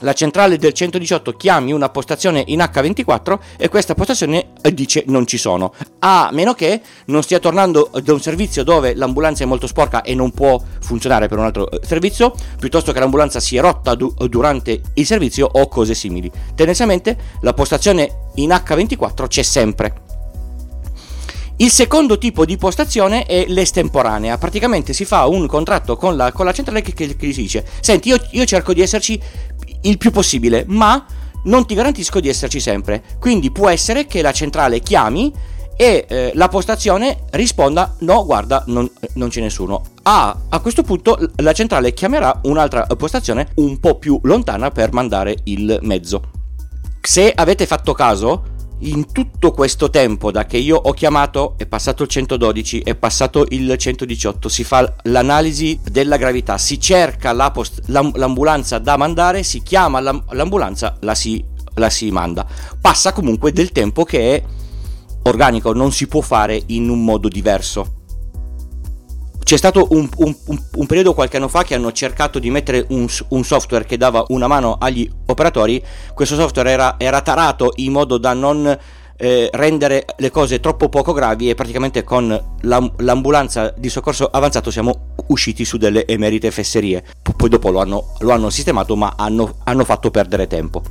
la 0.00 0.12
centrale 0.12 0.58
del 0.58 0.72
118 0.72 1.32
chiami 1.32 1.72
una 1.72 1.88
postazione 1.88 2.42
in 2.48 2.58
H24 2.58 3.38
e 3.56 3.68
questa 3.68 3.94
postazione 3.94 4.52
dice 4.72 5.04
non 5.06 5.26
ci 5.26 5.38
sono, 5.38 5.72
a 6.00 6.28
meno 6.32 6.54
che 6.54 6.80
non 7.06 7.22
stia 7.22 7.38
tornando 7.38 7.90
da 8.02 8.12
un 8.12 8.20
servizio 8.20 8.62
dove 8.62 8.94
l'ambulanza 8.94 9.44
è 9.44 9.46
molto 9.46 9.66
sporca 9.66 10.02
e 10.02 10.14
non 10.14 10.32
può 10.32 10.60
funzionare 10.80 11.28
per 11.28 11.38
un 11.38 11.44
altro 11.44 11.70
eh, 11.70 11.80
servizio, 11.82 12.34
piuttosto 12.58 12.92
che 12.92 13.00
l'ambulanza 13.00 13.40
si 13.40 13.56
è 13.56 13.60
rotta 13.60 13.94
du- 13.94 14.12
durante 14.28 14.80
il 14.94 15.06
servizio 15.06 15.48
o 15.50 15.66
cose 15.68 15.94
simili. 15.94 16.30
Tendenzialmente 16.54 17.16
la 17.40 17.54
postazione 17.54 18.30
in 18.34 18.50
H24 18.50 19.26
c'è 19.28 19.42
sempre. 19.42 20.04
Il 21.58 21.70
secondo 21.70 22.18
tipo 22.18 22.44
di 22.44 22.58
postazione 22.58 23.24
è 23.24 23.46
l'estemporanea, 23.48 24.36
praticamente 24.36 24.92
si 24.92 25.06
fa 25.06 25.24
un 25.24 25.46
contratto 25.46 25.96
con 25.96 26.14
la, 26.14 26.30
con 26.30 26.44
la 26.44 26.52
centrale 26.52 26.82
che, 26.82 26.92
che, 26.92 27.16
che, 27.16 27.26
dice, 27.28 27.64
senti 27.80 28.10
io, 28.10 28.18
io 28.32 28.44
cerco 28.44 28.74
di 28.74 28.82
esserci 28.82 29.18
il 29.86 29.98
più 29.98 30.10
possibile, 30.10 30.64
ma 30.68 31.04
non 31.44 31.66
ti 31.66 31.74
garantisco 31.74 32.20
di 32.20 32.28
esserci 32.28 32.60
sempre. 32.60 33.02
Quindi 33.18 33.50
può 33.50 33.68
essere 33.68 34.06
che 34.06 34.22
la 34.22 34.32
centrale 34.32 34.80
chiami 34.80 35.32
e 35.76 36.06
eh, 36.08 36.32
la 36.34 36.48
postazione 36.48 37.24
risponda 37.32 37.96
no 38.00 38.24
guarda 38.24 38.64
non, 38.68 38.90
non 39.14 39.28
c'è 39.28 39.42
nessuno 39.42 39.82
ah, 40.04 40.34
a 40.48 40.60
questo 40.60 40.82
punto 40.82 41.18
la 41.36 41.52
centrale 41.52 41.92
chiamerà 41.92 42.40
un'altra 42.44 42.86
postazione 42.96 43.48
un 43.56 43.78
po' 43.78 43.98
più 43.98 44.18
lontana 44.22 44.70
per 44.70 44.94
mandare 44.94 45.36
il 45.44 45.78
mezzo 45.82 46.30
se 47.02 47.30
avete 47.30 47.66
fatto 47.66 47.92
caso 47.92 48.55
in 48.80 49.10
tutto 49.10 49.52
questo 49.52 49.88
tempo 49.88 50.30
da 50.30 50.44
che 50.44 50.58
io 50.58 50.76
ho 50.76 50.92
chiamato 50.92 51.54
è 51.56 51.66
passato 51.66 52.02
il 52.02 52.08
112 52.10 52.80
è 52.80 52.94
passato 52.94 53.46
il 53.48 53.74
118 53.74 54.48
si 54.50 54.64
fa 54.64 54.94
l'analisi 55.04 55.80
della 55.82 56.18
gravità 56.18 56.58
si 56.58 56.78
cerca 56.78 57.32
la 57.32 57.50
post, 57.50 57.82
l'ambulanza 57.86 58.78
da 58.78 58.96
mandare 58.96 59.42
si 59.42 59.62
chiama 59.62 60.00
l'ambulanza 60.00 60.96
la 61.00 61.14
si, 61.14 61.42
la 61.74 61.88
si 61.88 62.10
manda. 62.10 62.46
Passa 62.80 63.12
comunque 63.12 63.52
del 63.52 63.72
tempo 63.72 64.04
che 64.04 64.36
è 64.36 64.42
organico 65.22 65.72
non 65.72 65.90
si 65.92 66.06
può 66.06 66.20
fare 66.20 66.62
in 66.66 66.88
un 66.90 67.02
modo 67.02 67.28
diverso 67.28 67.95
c'è 69.46 69.56
stato 69.56 69.86
un, 69.90 70.08
un, 70.16 70.34
un, 70.46 70.60
un, 70.72 70.86
periodo 70.86 71.14
qualche 71.14 71.36
anno 71.36 71.46
fa 71.46 71.62
che 71.62 71.76
hanno 71.76 71.92
cercato 71.92 72.40
di 72.40 72.50
mettere 72.50 72.84
un, 72.88 73.08
software 73.08 73.84
che 73.84 73.96
dava 73.96 74.24
una 74.30 74.48
mano 74.48 74.76
agli 74.76 75.08
operatori. 75.26 75.80
Questo 76.14 76.34
software 76.34 76.68
era, 76.68 76.96
era 76.98 77.20
tarato 77.20 77.70
in 77.76 77.92
modo 77.92 78.18
da 78.18 78.32
non 78.32 78.76
eh, 79.16 79.48
rendere 79.52 80.04
le 80.16 80.30
cose 80.32 80.58
troppo 80.58 80.88
poco 80.88 81.12
gravi 81.12 81.48
e 81.48 81.54
praticamente 81.54 82.02
con 82.02 82.56
l'ambulanza 82.62 83.72
di 83.76 83.88
soccorso 83.88 84.26
avanzato 84.26 84.72
siamo 84.72 85.14
usciti 85.28 85.64
su 85.64 85.76
delle 85.76 86.08
emerite 86.08 86.50
fesserie. 86.50 87.04
Poi 87.36 87.48
dopo 87.48 87.70
lo 87.70 87.78
hanno, 87.78 88.14
lo 88.18 88.32
hanno 88.32 88.50
sistemato 88.50 88.96
ma 88.96 89.14
hanno, 89.16 89.58
hanno 89.62 89.84
fatto 89.84 90.10
perdere 90.10 90.48
tempo. 90.48 90.82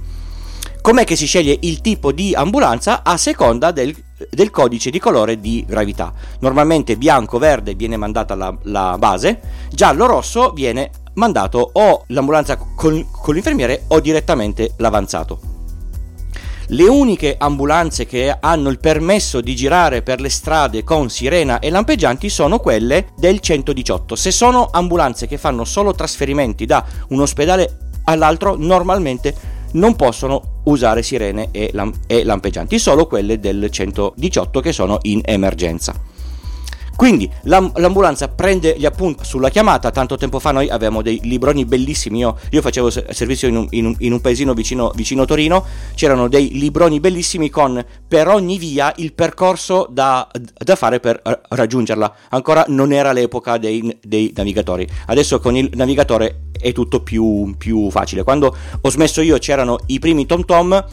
Com'è 0.80 1.04
che 1.04 1.18
si 1.18 1.26
sceglie 1.26 1.58
il 1.60 1.82
tipo 1.82 2.14
di 2.14 2.34
ambulanza 2.34 3.04
a 3.04 3.18
seconda 3.18 3.72
del 3.72 3.94
del 4.30 4.50
codice 4.50 4.90
di 4.90 5.00
colore 5.00 5.40
di 5.40 5.66
gravità. 5.68 6.14
Normalmente 6.40 6.98
bianco-verde 6.98 7.76
viene 7.76 7.98
mandata 7.98 8.36
la, 8.36 8.56
la 8.64 8.96
base, 8.98 9.40
giallo-rosso 9.70 10.52
viene 10.52 10.92
mandato 11.16 11.70
o 11.74 12.04
l'ambulanza 12.08 12.58
con, 12.58 13.08
con 13.12 13.34
l'infermiere 13.34 13.84
o 13.88 14.00
direttamente 14.00 14.74
l'avanzato. 14.78 15.54
Le 16.70 16.88
uniche 16.88 17.36
ambulanze 17.38 18.08
che 18.08 18.36
hanno 18.40 18.70
il 18.70 18.80
permesso 18.80 19.40
di 19.40 19.56
girare 19.56 20.02
per 20.02 20.20
le 20.20 20.30
strade 20.30 20.84
con 20.84 21.10
sirena 21.10 21.60
e 21.60 21.70
lampeggianti 21.70 22.28
sono 22.28 22.58
quelle 22.58 23.10
del 23.18 23.40
118. 23.40 24.16
Se 24.16 24.32
sono 24.32 24.70
ambulanze 24.72 25.28
che 25.28 25.38
fanno 25.38 25.64
solo 25.64 25.94
trasferimenti 25.94 26.66
da 26.66 26.84
un 27.10 27.22
ospedale 27.22 27.78
all'altro, 28.06 28.56
normalmente 28.58 29.54
non 29.76 29.96
possono 29.96 30.62
usare 30.66 31.04
sirene 31.04 31.50
e, 31.52 31.70
lamp- 31.74 32.00
e 32.08 32.24
lampeggianti, 32.24 32.80
solo 32.80 33.08
quelle 33.08 33.40
del 33.40 33.70
118 33.70 34.60
che 34.60 34.72
sono 34.72 34.98
in 35.04 35.22
emergenza. 35.24 35.94
Quindi 36.96 37.30
l'ambulanza 37.44 38.30
prende 38.30 38.76
gli 38.78 38.86
appunti 38.86 39.26
sulla 39.26 39.50
chiamata, 39.50 39.92
tanto 39.92 40.16
tempo 40.16 40.40
fa 40.40 40.52
noi 40.52 40.70
avevamo 40.70 41.02
dei 41.02 41.20
libroni 41.24 41.66
bellissimi, 41.66 42.20
io, 42.20 42.38
io 42.52 42.62
facevo 42.62 42.90
servizio 42.90 43.48
in 43.48 43.58
un, 43.58 43.68
in, 43.72 43.86
un, 43.86 43.96
in 44.00 44.14
un, 44.14 44.22
paesino 44.22 44.54
vicino, 44.54 44.92
vicino 44.96 45.26
Torino, 45.26 45.66
c'erano 45.94 46.30
dei 46.30 46.52
libroni 46.54 47.00
bellissimi 47.00 47.50
con 47.50 47.84
per 48.08 48.28
ogni 48.30 48.58
via 48.58 48.94
il 48.98 49.14
percorso 49.14 49.88
da, 49.90 50.30
da 50.58 50.76
fare 50.76 51.00
per 51.00 51.22
raggiungerla, 51.50 52.16
ancora 52.30 52.64
non 52.70 52.94
era 52.94 53.12
l'epoca 53.12 53.58
dei, 53.58 53.98
dei 54.02 54.32
navigatori, 54.36 54.88
adesso 55.08 55.40
con 55.40 55.58
il 55.58 55.70
navigatore 55.74 56.44
è 56.58 56.72
tutto 56.72 57.02
più, 57.02 57.54
più 57.58 57.90
facile, 57.90 58.24
quando 58.24 58.56
ho 58.80 58.90
smesso 58.90 59.22
io 59.22 59.38
c'erano 59.38 59.80
i 59.88 60.00
primi 60.00 60.26
Tom 60.26 60.46
Tom 60.46 60.86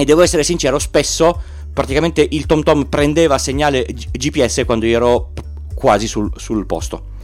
e 0.00 0.04
devo 0.06 0.22
essere 0.22 0.42
sincero, 0.42 0.78
spesso 0.78 1.42
praticamente 1.72 2.26
il 2.28 2.46
TomTom 2.46 2.86
prendeva 2.86 3.38
segnale 3.38 3.84
GPS 3.84 4.62
quando 4.64 4.86
io 4.86 4.96
ero 4.96 5.32
quasi 5.74 6.06
sul, 6.06 6.30
sul 6.36 6.66
posto. 6.66 7.18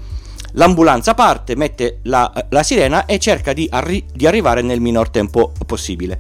L'ambulanza 0.53 1.15
parte, 1.15 1.55
mette 1.55 1.99
la, 2.05 2.33
la 2.49 2.63
sirena 2.63 3.05
e 3.05 3.19
cerca 3.19 3.53
di, 3.53 3.69
arri- 3.71 4.07
di, 4.13 4.27
arrivare 4.27 4.63
nel 4.63 4.81
minor 4.81 5.11
tempo 5.11 5.53
possibile. 5.67 6.19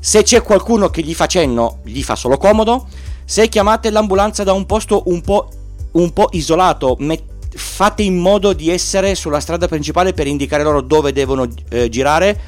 Se 0.00 0.22
c'è 0.22 0.42
qualcuno 0.42 0.88
che 0.88 1.02
gli 1.02 1.14
fa 1.14 1.26
cenno, 1.26 1.78
gli 1.84 2.02
fa 2.02 2.16
solo 2.16 2.36
comodo. 2.36 2.88
Se 3.24 3.48
chiamate 3.48 3.90
l'ambulanza 3.90 4.42
da 4.42 4.52
un 4.52 4.66
posto 4.66 5.04
un 5.06 5.20
po', 5.20 5.48
un 5.92 6.12
po 6.12 6.28
isolato, 6.32 6.96
met- 6.98 7.22
fate 7.54 8.02
in 8.02 8.16
modo 8.16 8.52
di 8.52 8.70
essere 8.70 9.14
sulla 9.14 9.40
strada 9.40 9.68
principale 9.68 10.12
per 10.12 10.26
indicare 10.26 10.62
loro 10.62 10.80
dove 10.80 11.12
devono 11.12 11.46
eh, 11.68 11.88
girare 11.88 12.38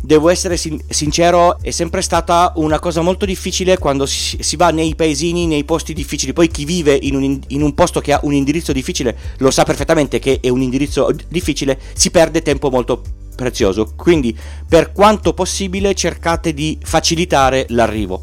devo 0.00 0.28
essere 0.28 0.56
sin- 0.56 0.80
sincero, 0.88 1.58
è 1.60 1.70
sempre 1.70 2.02
stata 2.02 2.52
una 2.56 2.78
cosa 2.78 3.00
molto 3.00 3.24
difficile 3.24 3.78
quando 3.78 4.06
si, 4.06 4.38
si, 4.40 4.56
va 4.56 4.70
nei 4.70 4.94
paesini, 4.94 5.46
nei 5.46 5.64
posti 5.64 5.92
difficili. 5.92 6.32
Poi 6.32 6.48
chi 6.48 6.64
vive 6.64 6.98
in 7.00 7.16
un, 7.16 7.40
in 7.48 7.62
un, 7.62 7.74
posto 7.74 8.00
che 8.00 8.12
ha 8.12 8.20
un 8.22 8.32
indirizzo 8.32 8.72
difficile 8.72 9.16
lo 9.38 9.50
sa 9.50 9.64
perfettamente 9.64 10.18
che 10.18 10.38
è 10.40 10.48
un 10.48 10.62
indirizzo 10.62 11.10
difficile, 11.28 11.78
si 11.94 12.10
perde 12.10 12.42
tempo 12.42 12.70
molto 12.70 13.02
prezioso. 13.34 13.92
Quindi, 13.96 14.36
per 14.68 14.92
quanto 14.92 15.34
possibile, 15.34 15.94
cercate 15.94 16.52
di 16.52 16.78
facilitare 16.82 17.66
l'arrivo. 17.68 18.22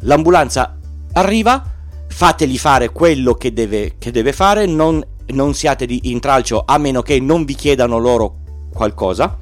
L'ambulanza 0.00 0.78
arriva, 1.12 1.72
fateli 2.08 2.58
fare 2.58 2.90
quello 2.90 3.34
che 3.34 3.52
deve, 3.52 3.94
che 3.98 4.10
deve 4.10 4.32
fare, 4.32 4.66
non, 4.66 5.04
non 5.26 5.54
siate 5.54 5.86
di 5.86 6.00
intralcio 6.04 6.64
a 6.66 6.78
meno 6.78 7.02
che 7.02 7.20
non 7.20 7.44
vi 7.44 7.54
chiedano 7.54 7.98
loro 7.98 8.36
qualcosa 8.72 9.38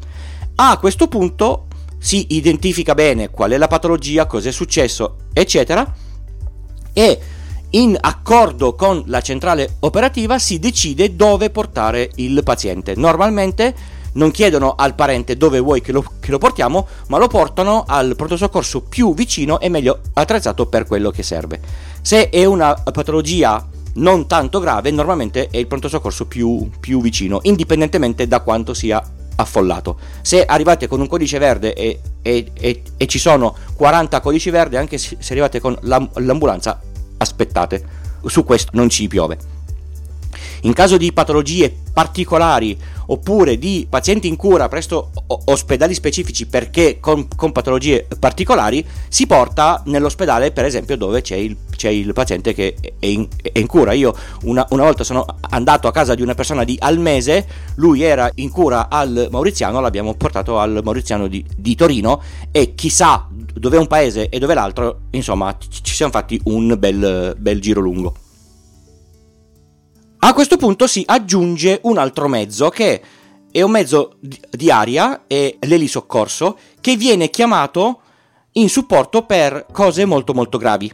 a 0.56 0.78
questo 0.78 1.08
punto 1.08 1.66
si 1.98 2.26
identifica 2.30 2.94
bene 2.94 3.30
qual 3.30 3.52
è 3.52 3.56
la 3.56 3.68
patologia, 3.68 4.26
cosa 4.26 4.48
è 4.48 4.52
successo, 4.52 5.16
eccetera, 5.32 5.94
e 6.92 7.20
in 7.70 7.96
accordo 7.98 8.74
con 8.74 9.02
la 9.06 9.20
centrale 9.20 9.76
operativa 9.80 10.38
si 10.38 10.58
decide 10.58 11.16
dove 11.16 11.50
portare 11.50 12.10
il 12.16 12.42
paziente. 12.42 12.94
Normalmente 12.96 13.74
non 14.14 14.30
chiedono 14.30 14.74
al 14.76 14.94
parente 14.94 15.36
dove 15.36 15.58
vuoi 15.58 15.80
che 15.80 15.92
lo, 15.92 16.04
che 16.20 16.30
lo, 16.30 16.38
portiamo, 16.38 16.86
ma 17.06 17.18
lo 17.18 17.28
portano 17.28 17.84
al 17.86 18.14
pronto 18.16 18.36
soccorso 18.36 18.82
più 18.82 19.14
vicino 19.14 19.60
e 19.60 19.68
meglio 19.68 20.00
attrezzato 20.14 20.66
per 20.66 20.86
quello 20.86 21.10
che 21.10 21.22
serve. 21.22 21.60
Se 22.02 22.28
è 22.28 22.44
una 22.44 22.74
patologia 22.74 23.66
non 23.94 24.26
tanto 24.26 24.58
grave, 24.58 24.90
normalmente 24.90 25.48
è 25.50 25.56
il 25.56 25.66
pronto 25.66 25.88
soccorso 25.88 26.26
più, 26.26 26.68
più 26.80 27.00
vicino, 27.00 27.38
indipendentemente 27.42 28.26
da 28.26 28.40
quanto 28.40 28.74
sia 28.74 29.02
affollato. 29.36 29.98
Se 30.22 30.44
arrivate 30.44 30.86
con 30.86 31.00
un 31.00 31.06
codice 31.06 31.38
verde 31.38 31.74
e, 31.74 32.00
e, 32.22 32.50
e, 32.52 32.82
e 32.96 33.06
ci 33.06 33.18
sono 33.18 33.56
40 33.74 34.20
codici 34.20 34.50
verdi, 34.50 34.76
anche 34.76 34.98
se 34.98 35.16
arrivate 35.30 35.60
con 35.60 35.76
l'ambulanza, 35.82 36.80
aspettate. 37.18 38.00
Su 38.26 38.44
questo 38.44 38.70
non 38.74 38.88
ci 38.88 39.08
piove. 39.08 39.51
In 40.64 40.72
caso 40.74 40.96
di 40.96 41.12
patologie 41.12 41.74
particolari 41.92 42.78
oppure 43.06 43.58
di 43.58 43.86
pazienti 43.88 44.28
in 44.28 44.36
cura 44.36 44.68
presso 44.68 45.10
ospedali 45.26 45.92
specifici 45.92 46.46
perché 46.46 46.98
con, 47.00 47.26
con 47.34 47.52
patologie 47.52 48.06
particolari, 48.18 48.86
si 49.08 49.26
porta 49.26 49.82
nell'ospedale, 49.86 50.52
per 50.52 50.64
esempio, 50.64 50.96
dove 50.96 51.20
c'è 51.20 51.34
il, 51.36 51.56
c'è 51.74 51.88
il 51.88 52.12
paziente 52.12 52.54
che 52.54 52.76
è 52.98 53.06
in, 53.06 53.26
è 53.40 53.58
in 53.58 53.66
cura. 53.66 53.92
Io 53.92 54.14
una, 54.44 54.64
una, 54.70 54.84
volta 54.84 55.04
sono 55.04 55.26
andato 55.50 55.88
a 55.88 55.92
casa 55.92 56.14
di 56.14 56.22
una 56.22 56.34
persona 56.34 56.64
di 56.64 56.76
Almese, 56.78 57.46
lui 57.76 58.02
era 58.02 58.30
in 58.36 58.50
cura 58.50 58.88
al 58.88 59.28
Mauriziano, 59.30 59.80
l'abbiamo 59.80 60.14
portato 60.14 60.58
al 60.58 60.80
Mauriziano 60.84 61.26
di, 61.26 61.44
di 61.56 61.74
Torino 61.74 62.22
e 62.50 62.74
chissà 62.74 63.26
dove 63.30 63.76
è 63.76 63.80
un 63.80 63.88
paese 63.88 64.28
e 64.28 64.38
dove 64.38 64.54
l'altro, 64.54 65.00
insomma, 65.10 65.56
ci 65.58 65.94
siamo 65.94 66.12
fatti 66.12 66.40
un 66.44 66.76
bel, 66.78 67.34
bel 67.36 67.60
giro 67.60 67.80
lungo. 67.80 68.14
A 70.24 70.34
questo 70.34 70.56
punto 70.56 70.86
si 70.86 71.02
aggiunge 71.04 71.80
un 71.82 71.98
altro 71.98 72.28
mezzo 72.28 72.68
che 72.68 73.02
è 73.50 73.60
un 73.60 73.72
mezzo 73.72 74.18
di 74.20 74.70
aria, 74.70 75.24
è 75.26 75.56
l'elisoccorso, 75.58 76.56
che 76.80 76.94
viene 76.94 77.28
chiamato 77.28 78.02
in 78.52 78.68
supporto 78.68 79.24
per 79.24 79.66
cose 79.72 80.04
molto 80.04 80.32
molto 80.32 80.58
gravi. 80.58 80.92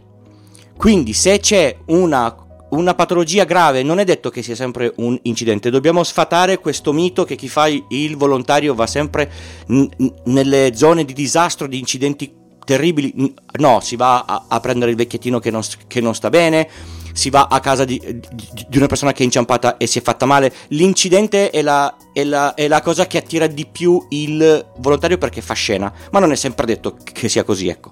Quindi 0.79 1.13
se 1.13 1.41
c'è 1.41 1.77
una, 1.89 2.35
una 2.71 2.95
patologia 2.95 3.45
grave 3.45 3.83
non 3.83 3.99
è 3.99 4.05
detto 4.05 4.31
che 4.31 4.43
sia 4.43 4.55
sempre 4.55 4.95
un 4.97 5.19
incidente, 5.25 5.69
dobbiamo 5.69 6.03
sfatare 6.05 6.59
questo 6.59 6.95
mito 6.95 7.25
che 7.25 7.37
chi 7.37 7.49
fa 7.49 7.69
il 7.69 8.17
volontario 8.17 8.75
va 8.75 8.87
sempre 8.87 9.31
n- 9.67 9.91
nelle 10.25 10.75
zone 10.75 11.05
di 11.05 11.13
disastro, 11.13 11.67
di 11.67 11.79
incidenti 11.79 12.35
terribili, 12.65 13.35
no, 13.59 13.81
si 13.81 13.97
va 13.97 14.25
a, 14.25 14.45
a 14.49 14.61
prendere 14.61 14.91
il 14.91 14.97
vecchiettino 14.97 15.39
che 15.39 15.51
non, 15.51 15.63
che 15.87 16.01
non 16.01 16.15
sta 16.15 16.31
bene, 16.31 16.69
si 17.13 17.31
va 17.31 17.49
a 17.51 17.61
casa 17.61 17.85
di, 17.85 18.01
di, 18.01 18.49
di, 18.69 18.77
una 18.77 18.87
persona 18.87 19.13
che 19.13 19.23
è 19.23 19.25
inciampata 19.25 19.77
e 19.77 19.87
si 19.87 19.99
è 19.99 20.03
fatta 20.03 20.27
male. 20.27 20.53
L'incidente 20.69 21.51
è 21.51 21.63
la, 21.63 21.97
è, 22.13 22.25
la, 22.25 22.55
è 22.55 22.69
la, 22.69 22.81
cosa 22.81 23.07
che 23.07 23.19
attira 23.19 23.47
di 23.47 23.67
più 23.67 24.05
il 24.11 24.67
volontario 24.79 25.19
perché 25.19 25.41
fa 25.41 25.55
scena, 25.55 25.93
ma 26.11 26.19
non 26.19 26.33
è 26.33 26.37
sempre 26.37 26.67
detto 26.67 26.97
che 27.05 27.29
sia 27.29 27.45
così, 27.45 27.69
ecco. 27.69 27.91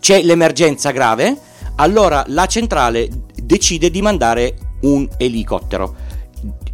C'è 0.00 0.22
l'emergenza 0.22 0.90
grave, 0.90 1.36
allora 1.76 2.24
la 2.28 2.46
centrale 2.46 3.08
decide 3.42 3.90
di 3.90 4.02
mandare 4.02 4.56
un 4.82 5.08
elicottero. 5.16 5.94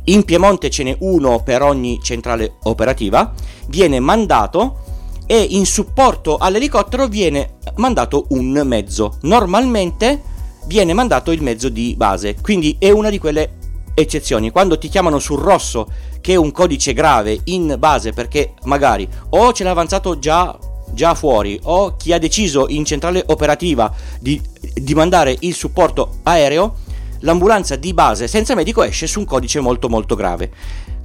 In 0.04 0.24
Piemonte 0.24 0.70
ce 0.70 0.82
n'è 0.82 0.96
uno 1.00 1.42
per 1.42 1.62
ogni 1.62 2.00
centrale 2.02 2.56
operativa, 2.64 3.32
viene 3.66 4.00
mandato 4.00 4.88
e 5.26 5.46
in 5.50 5.64
supporto 5.64 6.38
all'elicottero 6.38 7.06
viene 7.06 7.58
mandato 7.76 8.26
un 8.30 8.62
mezzo. 8.64 9.18
Normalmente 9.22 10.22
viene 10.70 10.92
mandato 10.92 11.32
il 11.32 11.42
mezzo 11.42 11.68
di 11.68 11.96
base, 11.96 12.36
quindi 12.40 12.76
è 12.78 12.90
una 12.90 13.10
di 13.10 13.18
quelle 13.18 13.54
eccezioni. 13.92 14.52
Quando 14.52 14.78
ti 14.78 14.88
chiamano 14.88 15.18
sul 15.18 15.40
rosso, 15.40 15.88
che 16.20 16.34
è 16.34 16.36
un 16.36 16.52
codice 16.52 16.92
grave 16.92 17.40
in 17.46 17.74
base 17.76 18.12
perché 18.12 18.54
magari 18.62 19.08
o 19.30 19.52
ce 19.52 19.64
l'ha 19.64 19.70
avanzato 19.70 20.20
già, 20.20 20.56
già 20.92 21.16
fuori 21.16 21.58
o 21.64 21.96
chi 21.96 22.12
ha 22.12 22.20
deciso 22.20 22.68
in 22.68 22.84
centrale 22.84 23.24
operativa 23.26 23.92
di, 24.20 24.40
di 24.72 24.94
mandare 24.94 25.36
il 25.40 25.54
supporto 25.54 26.18
aereo, 26.22 26.76
l'ambulanza 27.22 27.74
di 27.74 27.92
base 27.92 28.28
senza 28.28 28.54
medico 28.54 28.84
esce 28.84 29.08
su 29.08 29.18
un 29.18 29.24
codice 29.24 29.58
molto 29.58 29.88
molto 29.88 30.14
grave. 30.14 30.52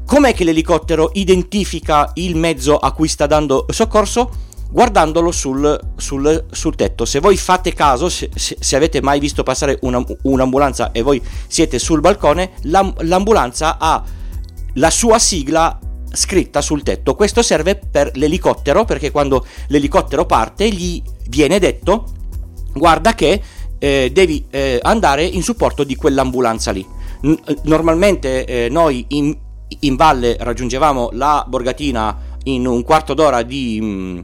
Com'è 0.06 0.36
che 0.36 0.44
l'elicottero 0.44 1.10
identifica 1.14 2.12
il 2.14 2.36
mezzo 2.36 2.78
a 2.78 2.92
cui 2.92 3.08
sta 3.08 3.26
dando 3.26 3.66
soccorso? 3.70 4.30
Guardandolo 4.70 5.32
sul, 5.32 5.80
sul, 5.96 6.46
sul, 6.52 6.76
tetto. 6.76 7.06
Se 7.06 7.20
voi 7.20 7.38
fate 7.38 7.74
caso, 7.74 8.10
se, 8.10 8.30
se 8.34 8.76
avete 8.76 9.02
mai 9.02 9.20
visto 9.20 9.44
passare 9.44 9.78
una, 9.82 10.04
un'ambulanza 10.24 10.92
e 10.92 11.02
voi 11.02 11.22
siete 11.48 11.80
sul 11.80 12.00
balcone, 12.02 12.52
l'ambulanza 12.64 13.78
ha 13.80 14.04
la 14.74 14.90
sua 14.90 15.20
sigla 15.20 15.80
scritta 16.12 16.62
sul 16.62 16.84
tetto. 16.84 17.16
Questo 17.16 17.42
serve 17.42 17.76
per 17.76 18.12
l'elicottero 18.16 18.86
perché 18.86 19.12
quando 19.12 19.46
l'elicottero 19.68 20.26
parte 20.26 20.70
gli 20.70 21.02
viene 21.28 21.60
detto 21.60 22.06
guarda 22.74 23.14
che 23.14 23.42
eh, 23.78 24.10
devi 24.12 24.46
eh, 24.50 24.80
andare 24.82 25.24
in 25.24 25.44
supporto 25.44 25.84
di 25.84 25.96
quell'ambulanza 25.96 26.72
lì. 26.72 26.86
Normalmente 27.64 28.46
eh, 28.46 28.70
noi 28.70 29.06
in, 29.10 29.36
in, 29.80 29.96
valle 29.96 30.38
raggiungevamo 30.40 31.10
la 31.14 31.44
Borgatina 31.48 32.18
in 32.44 32.66
un 32.68 32.84
quarto 32.84 33.14
d'ora 33.14 33.42
di... 33.42 33.80
Mh, 33.82 33.86
mm, 33.86 34.20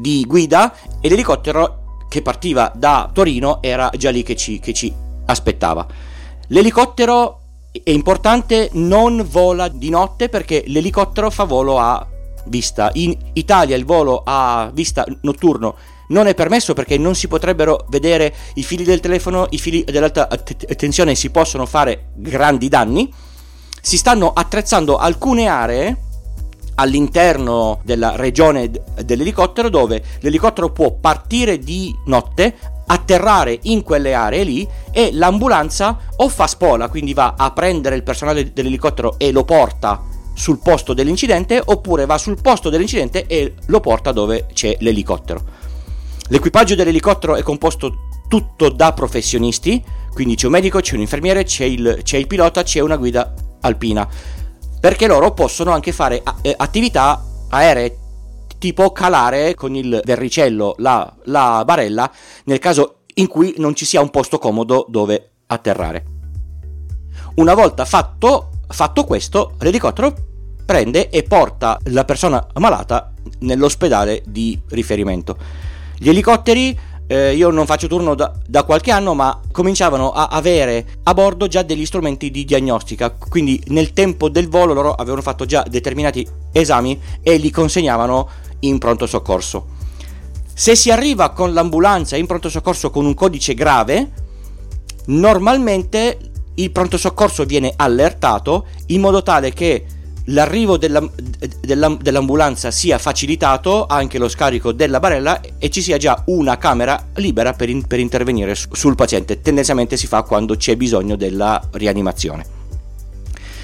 di 0.00 0.24
guida 0.26 0.74
e 1.00 1.08
l'elicottero 1.08 2.04
che 2.08 2.22
partiva 2.22 2.72
da 2.74 3.10
Torino 3.12 3.62
era 3.62 3.90
già 3.96 4.10
lì 4.10 4.22
che 4.22 4.34
ci, 4.34 4.58
che 4.58 4.72
ci 4.72 4.92
aspettava. 5.26 5.86
L'elicottero 6.48 7.38
è 7.70 7.90
importante, 7.90 8.70
non 8.72 9.24
vola 9.30 9.68
di 9.68 9.90
notte 9.90 10.28
perché 10.28 10.64
l'elicottero 10.66 11.30
fa 11.30 11.44
volo 11.44 11.78
a 11.78 12.04
vista. 12.46 12.90
In 12.94 13.16
Italia 13.34 13.76
il 13.76 13.84
volo 13.84 14.22
a 14.24 14.70
vista 14.72 15.04
notturno 15.20 15.76
non 16.08 16.26
è 16.26 16.34
permesso 16.34 16.74
perché 16.74 16.98
non 16.98 17.14
si 17.14 17.28
potrebbero 17.28 17.86
vedere 17.88 18.34
i 18.54 18.64
fili 18.64 18.82
del 18.82 18.98
telefono, 18.98 19.46
i 19.50 19.58
fili 19.58 19.84
dell'alta 19.84 20.26
tensione 20.26 21.14
si 21.14 21.30
possono 21.30 21.66
fare 21.66 22.10
grandi 22.16 22.68
danni. 22.68 23.12
Si 23.80 23.96
stanno 23.96 24.32
attrezzando 24.32 24.96
alcune 24.96 25.46
aree 25.46 26.08
all'interno 26.80 27.80
della 27.84 28.16
regione 28.16 28.70
dell'elicottero 29.04 29.68
dove 29.68 30.02
l'elicottero 30.20 30.72
può 30.72 30.92
partire 30.92 31.58
di 31.58 31.94
notte, 32.06 32.54
atterrare 32.86 33.58
in 33.62 33.82
quelle 33.82 34.14
aree 34.14 34.44
lì 34.44 34.68
e 34.90 35.10
l'ambulanza 35.12 35.98
o 36.16 36.28
fa 36.28 36.46
spola, 36.46 36.88
quindi 36.88 37.12
va 37.12 37.34
a 37.36 37.52
prendere 37.52 37.96
il 37.96 38.02
personale 38.02 38.52
dell'elicottero 38.52 39.18
e 39.18 39.30
lo 39.30 39.44
porta 39.44 40.02
sul 40.32 40.58
posto 40.58 40.94
dell'incidente 40.94 41.62
oppure 41.62 42.06
va 42.06 42.16
sul 42.16 42.40
posto 42.40 42.70
dell'incidente 42.70 43.26
e 43.26 43.54
lo 43.66 43.80
porta 43.80 44.10
dove 44.10 44.46
c'è 44.52 44.76
l'elicottero. 44.80 45.42
L'equipaggio 46.28 46.74
dell'elicottero 46.74 47.36
è 47.36 47.42
composto 47.42 48.08
tutto 48.26 48.70
da 48.70 48.92
professionisti, 48.94 49.82
quindi 50.14 50.34
c'è 50.34 50.46
un 50.46 50.52
medico, 50.52 50.80
c'è 50.80 50.94
un 50.94 51.00
infermiere, 51.00 51.44
c'è 51.44 51.64
il, 51.64 52.00
c'è 52.02 52.16
il 52.16 52.26
pilota, 52.26 52.62
c'è 52.62 52.80
una 52.80 52.96
guida 52.96 53.34
alpina, 53.60 54.08
perché 54.80 55.06
loro 55.06 55.32
possono 55.32 55.72
anche 55.72 55.92
fare 55.92 56.22
eh, 56.42 56.54
attività 56.56 57.22
aeree 57.50 57.98
tipo 58.58 58.92
calare 58.92 59.54
con 59.54 59.74
il 59.74 60.00
verricello 60.04 60.74
la, 60.78 61.12
la 61.24 61.62
barella 61.64 62.10
nel 62.44 62.58
caso 62.58 63.02
in 63.14 63.26
cui 63.26 63.54
non 63.58 63.74
ci 63.74 63.84
sia 63.84 64.00
un 64.00 64.10
posto 64.10 64.38
comodo 64.38 64.86
dove 64.88 65.32
atterrare. 65.46 66.04
Una 67.36 67.54
volta 67.54 67.84
fatto, 67.84 68.50
fatto 68.68 69.04
questo, 69.04 69.54
l'elicottero 69.60 70.14
prende 70.64 71.08
e 71.10 71.22
porta 71.22 71.78
la 71.84 72.04
persona 72.04 72.46
malata 72.54 73.12
nell'ospedale 73.40 74.22
di 74.26 74.58
riferimento. 74.68 75.36
Gli 75.98 76.08
elicotteri, 76.08 76.78
eh, 77.10 77.34
io 77.34 77.50
non 77.50 77.66
faccio 77.66 77.88
turno 77.88 78.14
da, 78.14 78.32
da, 78.46 78.62
qualche 78.62 78.92
anno, 78.92 79.14
ma 79.14 79.40
cominciavano 79.50 80.12
a 80.12 80.28
avere 80.28 80.98
a 81.02 81.12
bordo 81.12 81.48
già 81.48 81.62
degli 81.62 81.84
strumenti 81.84 82.30
di 82.30 82.44
diagnostica, 82.44 83.10
quindi 83.10 83.60
nel 83.70 83.92
tempo 83.92 84.28
del 84.28 84.48
volo 84.48 84.74
loro 84.74 84.94
avevano 84.94 85.20
fatto 85.20 85.44
già 85.44 85.64
determinati 85.68 86.24
esami 86.52 87.00
e 87.20 87.36
li 87.36 87.50
consegnavano 87.50 88.28
in 88.60 88.78
pronto 88.78 89.08
soccorso. 89.08 89.66
Se 90.54 90.76
si 90.76 90.92
arriva 90.92 91.30
con 91.30 91.52
l'ambulanza 91.52 92.14
in 92.14 92.26
pronto 92.26 92.48
soccorso 92.48 92.90
con 92.90 93.04
un 93.04 93.14
codice 93.14 93.54
grave, 93.54 94.12
normalmente 95.06 96.16
il 96.54 96.70
pronto 96.70 96.96
soccorso 96.96 97.44
viene 97.44 97.72
allertato 97.74 98.66
in 98.86 99.00
modo 99.00 99.24
tale 99.24 99.52
che 99.52 99.84
l'arrivo 100.30 100.76
della, 100.76 101.06
della, 101.60 101.96
dell'ambulanza 102.00 102.70
sia 102.70 102.98
facilitato, 102.98 103.86
anche 103.86 104.18
lo 104.18 104.28
scarico 104.28 104.72
della 104.72 105.00
barella 105.00 105.40
e 105.58 105.70
ci 105.70 105.82
sia 105.82 105.96
già 105.96 106.22
una 106.26 106.58
camera 106.58 107.08
libera 107.14 107.52
per, 107.52 107.68
in, 107.68 107.86
per 107.86 107.98
intervenire 107.98 108.54
sul 108.54 108.94
paziente. 108.94 109.40
Tendenzialmente 109.40 109.96
si 109.96 110.06
fa 110.06 110.22
quando 110.22 110.56
c'è 110.56 110.76
bisogno 110.76 111.16
della 111.16 111.60
rianimazione. 111.72 112.58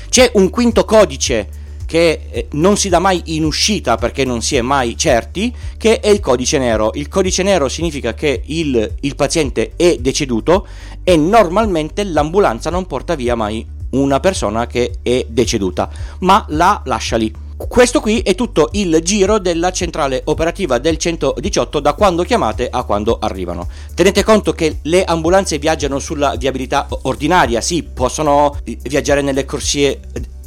C'è 0.09 0.31
un 0.35 0.51
quinto 0.51 0.85
codice 0.85 1.65
che 1.87 2.21
eh, 2.31 2.47
non 2.53 2.77
si 2.77 2.89
dà 2.89 2.99
mai 2.99 3.23
in 3.37 3.45
uscita 3.45 3.97
perché 3.97 4.25
non 4.25 4.43
si 4.43 4.57
è 4.57 4.61
mai 4.61 4.97
certi, 4.97 5.55
che 5.77 6.01
è 6.01 6.09
il 6.09 6.21
codice 6.21 6.59
nero. 6.59 6.91
Il 6.95 7.09
codice 7.09 7.43
nero 7.43 7.69
significa 7.69 8.15
che 8.15 8.43
il, 8.47 8.95
il 9.01 9.15
paziente 9.15 9.73
è 9.77 9.97
deceduto 10.01 10.67
e 11.05 11.17
normalmente 11.17 12.03
l'ambulanza 12.03 12.71
non 12.71 12.87
porta 12.87 13.15
via 13.15 13.37
mai 13.37 13.75
una 13.97 14.21
persona 14.21 14.67
che 14.67 14.99
è 15.03 15.25
deceduta, 15.29 15.89
ma 16.21 16.45
la 16.49 16.83
lascia 16.85 17.17
lì. 17.17 17.45
Questo 17.57 18.01
qui 18.01 18.21
è 18.21 18.35
tutto 18.35 18.69
il 18.73 19.01
giro 19.03 19.39
della 19.39 19.73
centrale 19.73 20.21
operativa 20.27 20.77
del 20.77 20.99
118 20.99 21.81
da 21.81 21.95
quando 21.95 22.23
chiamate 22.23 22.69
a 22.71 22.83
quando 22.83 23.17
arrivano. 23.19 23.67
Tenete 23.95 24.23
conto 24.23 24.53
che 24.53 24.81
le 24.83 25.05
ambulanze 25.05 25.57
viaggiano 25.57 25.99
sulla 25.99 26.37
viabilità 26.37 26.87
ordinaria, 27.03 27.63
sì, 27.63 27.83
possono 27.83 28.59
viaggiare 28.83 29.23
nelle 29.23 29.47
corsie 29.47 30.01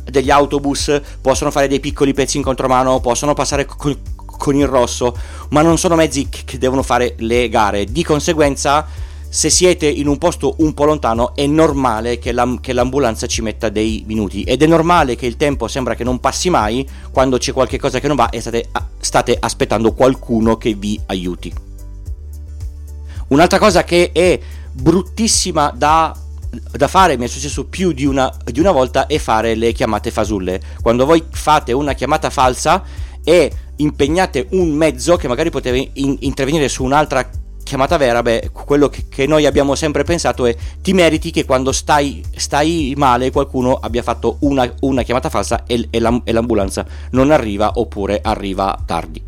degli 0.05 0.29
autobus, 0.29 1.01
possono 1.19 1.49
fare 1.49 1.67
dei 1.67 1.79
piccoli 1.79 2.13
pezzi 2.13 2.37
in 2.37 2.43
contromano, 2.43 2.99
possono 2.99 3.33
passare 3.33 3.65
con, 3.65 3.97
con 4.15 4.55
il 4.55 4.67
rosso, 4.67 5.17
ma 5.49 5.63
non 5.63 5.79
sono 5.79 5.95
mezzi 5.95 6.29
che 6.29 6.59
devono 6.59 6.83
fare 6.83 7.15
le 7.17 7.49
gare. 7.49 7.85
Di 7.85 8.03
conseguenza 8.03 8.85
se 9.31 9.51
siete 9.51 9.87
in 9.87 10.07
un 10.07 10.17
posto 10.17 10.55
un 10.57 10.73
po' 10.73 10.85
lontano 10.85 11.35
è 11.35 11.45
normale 11.45 12.17
che, 12.17 12.31
l'am- 12.31 12.59
che, 12.59 12.73
l'ambulanza 12.73 13.27
ci 13.27 13.43
metta 13.43 13.69
dei 13.69 14.03
minuti 14.07 14.41
ed 14.41 14.63
è 14.63 14.65
normale 14.65 15.15
che 15.15 15.27
il 15.27 15.37
tempo 15.37 15.67
sembra 15.67 15.93
che 15.93 16.03
non 16.03 16.19
passi 16.19 16.49
mai 16.49 16.87
quando 17.11 17.37
c'è 17.37 17.53
qualche 17.53 17.77
cosa 17.77 17.99
che 17.99 18.07
non 18.07 18.15
va 18.15 18.29
e 18.29 18.41
state, 18.41 18.69
state 18.99 19.37
aspettando 19.39 19.93
qualcuno 19.93 20.57
che 20.57 20.73
vi 20.73 20.99
aiuti. 21.05 21.53
Un'altra 23.27 23.59
cosa 23.59 23.83
che 23.83 24.09
è 24.11 24.39
bruttissima 24.71 25.71
da, 25.75 26.15
da 26.71 26.87
fare, 26.87 27.15
mi 27.15 27.25
è 27.25 27.27
successo 27.27 27.65
più 27.65 27.91
di 27.91 28.05
una, 28.05 28.35
di 28.43 28.59
una 28.59 28.71
volta, 28.71 29.05
è 29.05 29.19
fare 29.19 29.53
le 29.53 29.71
chiamate 29.73 30.09
fasulle. 30.09 30.59
Quando 30.81 31.05
voi 31.05 31.23
fate 31.29 31.71
una 31.71 31.93
chiamata 31.93 32.31
falsa 32.31 32.81
e 33.23 33.51
impegnate 33.75 34.47
un 34.51 34.71
mezzo 34.71 35.15
che 35.17 35.27
magari 35.27 35.51
poteva 35.51 35.77
in- 35.77 36.17
intervenire 36.21 36.67
su 36.67 36.83
un'altra 36.83 37.29
chiamata 37.69 37.97
vera, 37.97 38.23
beh, 38.23 38.49
quello 38.51 38.89
che, 38.89 39.05
che, 39.07 39.27
noi 39.27 39.45
abbiamo 39.45 39.75
sempre 39.75 40.03
pensato 40.03 40.47
è 40.47 40.55
ti 40.81 40.91
meriti 40.91 41.29
che 41.29 41.45
quando 41.45 41.71
stai, 41.71 42.23
stai 42.35 42.95
male 42.97 43.29
qualcuno 43.29 43.75
abbia 43.75 44.01
fatto 44.01 44.37
una, 44.39 44.67
una 44.79 45.03
chiamata 45.03 45.29
falsa 45.29 45.65
e, 45.67 45.87
e, 45.91 45.99
la, 45.99 46.19
e 46.23 46.31
l'ambulanza 46.31 46.83
non 47.11 47.29
arriva 47.29 47.73
oppure 47.75 48.21
arriva 48.23 48.75
tardi. 48.87 49.21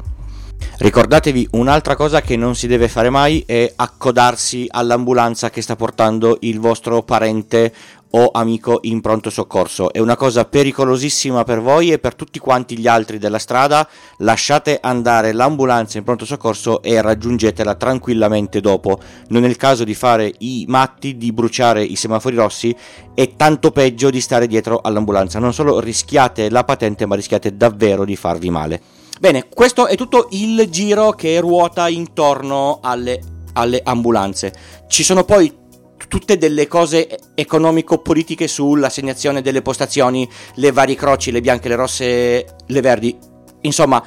Ricordatevi 0.80 1.50
un'altra 1.52 1.96
cosa 1.96 2.22
che 2.22 2.36
non 2.36 2.56
si 2.56 2.66
deve 2.66 2.88
fare 2.88 3.12
mai 3.12 3.44
è 3.46 3.72
accodarsi 3.76 4.66
all'ambulanza 4.68 5.52
che 5.52 5.62
sta 5.62 5.76
portando 5.76 6.40
il 6.42 6.60
vostro 6.60 7.04
parente 7.04 7.72
o 8.12 8.32
amico 8.34 8.80
in 8.84 9.02
pronto 9.02 9.30
soccorso. 9.30 9.92
È 9.92 10.00
una 10.00 10.16
cosa 10.16 10.46
pericolosissima 10.46 11.44
per 11.44 11.62
voi 11.62 11.92
e 11.92 12.00
per 12.00 12.16
tutti 12.16 12.40
quanti 12.40 12.78
gli 12.78 12.88
altri 12.88 13.18
della 13.18 13.40
strada. 13.40 13.88
Lasciate 14.18 14.80
andare 14.82 15.32
l'ambulanza 15.32 15.98
in 15.98 16.04
pronto 16.04 16.26
soccorso 16.26 16.82
e 16.82 17.02
raggiungetela 17.02 17.76
tranquillamente 17.76 18.62
dopo. 18.62 19.00
Non 19.30 19.46
è 19.46 19.48
il 19.48 19.58
caso 19.58 19.84
di 19.84 19.94
fare 19.94 20.34
i 20.40 20.66
matti, 20.68 21.18
di 21.18 21.32
bruciare 21.32 21.84
i 21.84 21.96
semafori 21.96 22.36
rossi 22.36 22.76
e 23.14 23.36
tanto 23.36 23.72
peggio 23.72 24.10
di 24.10 24.22
stare 24.22 24.48
dietro 24.48 24.80
all'ambulanza. 24.82 25.40
Non 25.40 25.54
solo 25.54 25.80
rischiate 25.80 26.50
la 26.50 26.64
patente, 26.64 27.06
ma 27.06 27.16
rischiate 27.16 27.56
davvero 27.56 28.06
di 28.06 28.16
farvi 28.16 28.50
male. 28.50 28.82
Bene, 29.20 29.48
questo 29.48 29.86
è 29.86 29.96
tutto 29.96 30.28
il 30.32 30.68
giro 30.70 31.12
che 31.12 31.40
ruota 31.40 31.88
intorno 31.88 32.80
alle, 32.82 33.22
alle 33.54 33.80
ambulanze. 33.84 34.52
Ci 34.88 35.04
sono 35.04 35.24
poi 35.24 35.60
tutte 36.12 36.38
delle 36.38 36.68
cose 36.68 37.08
economico-politiche 37.36 38.46
sull'assegnazione 38.46 39.42
delle 39.42 39.62
postazioni, 39.62 40.30
le 40.56 40.74
varie 40.74 40.96
croci, 40.96 41.32
le 41.32 41.40
bianche, 41.40 41.70
le 41.70 41.76
rosse, 41.76 42.56
le 42.66 42.82
verdi. 42.82 43.18
Insomma, 43.62 44.04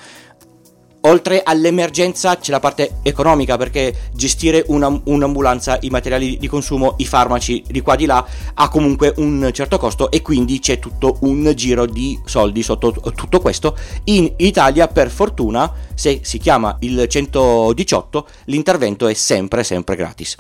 oltre 1.01 1.43
all'emergenza 1.43 2.37
c'è 2.37 2.51
la 2.51 2.61
parte 2.61 2.97
economica 3.01 3.57
perché 3.57 4.11
gestire 4.13 4.65
una, 4.67 5.01
un'ambulanza, 5.05 5.79
i 5.81 5.89
materiali 5.89 6.37
di 6.37 6.47
consumo, 6.47 6.97
i 6.99 7.07
farmaci 7.07 7.65
di 7.67 7.81
qua 7.81 7.97
di 7.97 8.05
là 8.05 8.23
ha 8.53 8.69
comunque 8.69 9.15
un 9.17 9.49
certo 9.55 9.79
costo 9.79 10.11
e 10.11 10.21
quindi 10.21 10.59
c'è 10.59 10.79
tutto 10.79 11.17
un 11.21 11.51
giro 11.57 11.87
di 11.87 12.21
soldi 12.27 12.63
sotto 12.63 12.93
tutto 13.15 13.41
questo. 13.41 13.79
In 14.05 14.31
Italia 14.37 14.89
per 14.89 15.09
fortuna 15.09 15.73
se 15.95 16.21
si 16.23 16.37
chiama 16.37 16.77
il 16.81 17.07
118 17.09 18.27
l'intervento 18.45 19.07
è 19.07 19.15
sempre 19.15 19.65
sempre 19.65 19.97
gratis. 19.97 20.37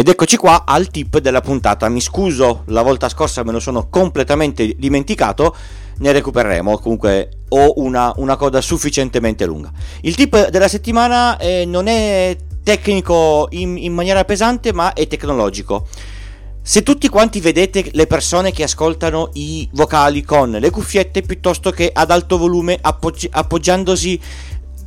Ed 0.00 0.08
eccoci 0.08 0.38
qua 0.38 0.64
al 0.64 0.88
tip 0.88 1.18
della 1.18 1.42
puntata. 1.42 1.86
Mi 1.90 2.00
scuso, 2.00 2.62
la 2.68 2.80
volta 2.80 3.10
scorsa 3.10 3.42
me 3.42 3.52
lo 3.52 3.60
sono 3.60 3.90
completamente 3.90 4.74
dimenticato, 4.78 5.54
ne 5.98 6.12
recupereremo. 6.12 6.78
Comunque 6.78 7.42
ho 7.50 7.74
una, 7.76 8.10
una 8.16 8.36
coda 8.36 8.62
sufficientemente 8.62 9.44
lunga. 9.44 9.70
Il 10.00 10.14
tip 10.14 10.48
della 10.48 10.68
settimana 10.68 11.36
eh, 11.36 11.66
non 11.66 11.86
è 11.86 12.34
tecnico 12.62 13.48
in, 13.50 13.76
in 13.76 13.92
maniera 13.92 14.24
pesante, 14.24 14.72
ma 14.72 14.94
è 14.94 15.06
tecnologico. 15.06 15.86
Se 16.62 16.82
tutti 16.82 17.08
quanti 17.08 17.40
vedete 17.40 17.90
le 17.92 18.06
persone 18.06 18.52
che 18.52 18.62
ascoltano 18.62 19.28
i 19.34 19.68
vocali 19.72 20.22
con 20.22 20.50
le 20.50 20.70
cuffiette 20.70 21.20
piuttosto 21.20 21.70
che 21.72 21.90
ad 21.92 22.10
alto 22.10 22.38
volume 22.38 22.78
appoggi- 22.80 23.28
appoggiandosi 23.30 24.20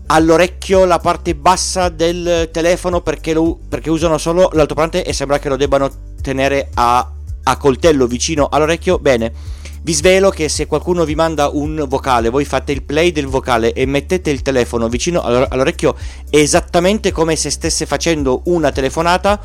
all'orecchio 0.08 0.86
la 0.86 1.00
parte 1.00 1.36
bassa 1.36 1.90
del 1.90 2.50
telefono 2.52 3.02
perché, 3.02 3.34
lo, 3.34 3.58
perché 3.68 3.90
usano 3.90 4.18
solo 4.18 4.50
l'altoparlante 4.54 5.04
e 5.04 5.14
sembra 5.14 5.40
che 5.40 5.50
lo 5.50 5.56
debbano 5.56 5.90
tenere 6.22 6.70
a, 6.74 7.10
a 7.44 7.58
coltello 7.58 8.08
vicino 8.08 8.48
all'orecchio. 8.50 9.00
Bene, 9.00 9.32
Vi 9.86 9.94
svelo 9.94 10.30
che 10.30 10.48
se 10.48 10.66
qualcuno 10.66 11.04
vi 11.04 11.14
manda 11.14 11.50
un 11.50 11.84
vocale, 11.90 12.30
voi 12.30 12.46
fate 12.46 12.72
il 12.72 12.84
play 12.84 13.12
del 13.12 13.28
vocale 13.28 13.74
e 13.74 13.86
mettete 13.86 14.30
il 14.30 14.42
telefono 14.42 14.88
vicino 14.88 15.22
all'orecchio 15.22 15.98
esattamente 16.30 17.12
come 17.12 17.36
se 17.36 17.50
stesse 17.50 17.86
facendo 17.86 18.44
una 18.46 18.72
telefonata, 18.72 19.38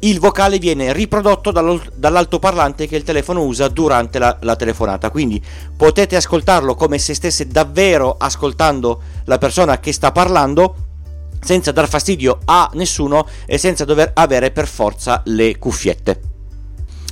il 0.00 0.20
vocale 0.20 0.58
viene 0.58 0.92
riprodotto 0.92 1.50
dall'altoparlante 1.50 2.86
che 2.86 2.96
il 2.96 3.02
telefono 3.02 3.42
usa 3.42 3.68
durante 3.68 4.18
la, 4.18 4.36
la, 4.40 4.56
telefonata. 4.56 5.10
Quindi 5.10 5.42
potete 5.76 6.16
ascoltarlo 6.16 6.74
come 6.74 6.98
se 6.98 7.14
stesse 7.14 7.48
davvero 7.48 8.16
ascoltando 8.18 9.02
la 9.24 9.38
persona 9.38 9.80
che 9.80 9.92
sta 9.92 10.12
parlando 10.12 10.74
senza 11.40 11.72
dar 11.72 11.88
fastidio 11.88 12.40
a 12.44 12.70
nessuno 12.74 13.26
e 13.46 13.58
senza 13.58 13.84
dover 13.84 14.10
avere 14.14 14.50
per 14.50 14.66
forza 14.66 15.22
le 15.26 15.58
cuffiette. 15.58 16.20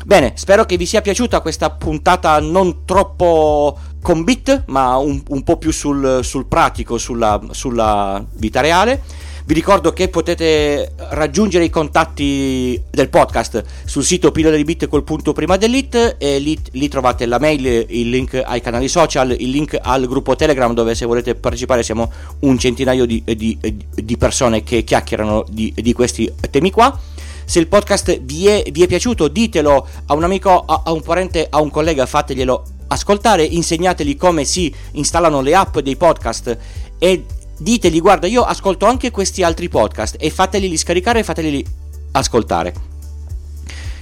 Bene, 0.04 0.34
spero 0.36 0.64
che 0.64 0.76
vi 0.76 0.86
sia 0.86 1.00
piaciuta 1.00 1.40
questa 1.40 1.70
puntata 1.70 2.38
non 2.38 2.84
troppo 2.84 3.76
con 4.00 4.22
bit, 4.22 4.64
ma 4.66 4.96
un, 4.96 5.20
un 5.30 5.42
po' 5.42 5.56
più 5.56 5.72
sul, 5.72 6.20
sul 6.22 6.46
pratico, 6.46 6.96
sulla, 6.96 7.40
sulla 7.50 8.24
vita 8.34 8.60
reale. 8.60 9.02
Vi 9.46 9.54
ricordo 9.54 9.92
che 9.92 10.08
potete 10.08 10.90
raggiungere 11.10 11.62
i 11.62 11.70
contatti 11.70 12.82
del 12.90 13.08
podcast 13.08 13.62
sul 13.84 14.02
sito 14.02 14.32
pillole 14.32 14.56
di 14.56 14.64
bit 14.64 14.88
col 14.88 15.04
punto 15.04 15.32
prima 15.32 15.56
dell'it 15.56 16.16
e 16.18 16.40
lì, 16.40 16.58
lì, 16.72 16.88
trovate 16.88 17.26
la 17.26 17.38
mail, 17.38 17.86
il 17.88 18.10
link 18.10 18.42
ai 18.44 18.60
canali 18.60 18.88
social, 18.88 19.30
il 19.30 19.48
link 19.50 19.78
al 19.80 20.08
gruppo 20.08 20.34
Telegram 20.34 20.74
dove 20.74 20.96
se 20.96 21.06
volete 21.06 21.36
partecipare 21.36 21.84
siamo 21.84 22.10
un 22.40 22.58
centinaio 22.58 23.04
di, 23.04 23.22
di, 23.24 23.56
di 23.94 24.16
persone 24.16 24.64
che 24.64 24.82
chiacchierano 24.82 25.44
di, 25.48 25.72
di 25.76 25.92
questi 25.92 26.28
temi 26.50 26.72
qua. 26.72 26.98
Se 27.44 27.60
il 27.60 27.68
podcast 27.68 28.18
vi 28.22 28.48
è, 28.48 28.64
vi 28.72 28.82
è, 28.82 28.88
piaciuto, 28.88 29.28
ditelo 29.28 29.86
a 30.06 30.14
un 30.14 30.24
amico, 30.24 30.64
a, 30.66 30.82
a, 30.86 30.90
un 30.90 31.02
parente, 31.02 31.46
a 31.48 31.60
un 31.60 31.70
collega, 31.70 32.04
fateglielo 32.04 32.64
ascoltare, 32.88 33.44
insegnateli 33.44 34.16
come 34.16 34.44
si 34.44 34.74
installano 34.92 35.40
le 35.40 35.54
app 35.54 35.78
dei 35.78 35.94
podcast 35.94 36.58
e 36.98 37.24
ditegli 37.58 38.00
guarda 38.00 38.26
io 38.26 38.42
ascolto 38.42 38.86
anche 38.86 39.10
questi 39.10 39.42
altri 39.42 39.68
podcast 39.68 40.16
e 40.18 40.30
fateli 40.30 40.76
scaricare 40.76 41.20
e 41.20 41.24
fateli 41.24 41.64
ascoltare. 42.12 42.74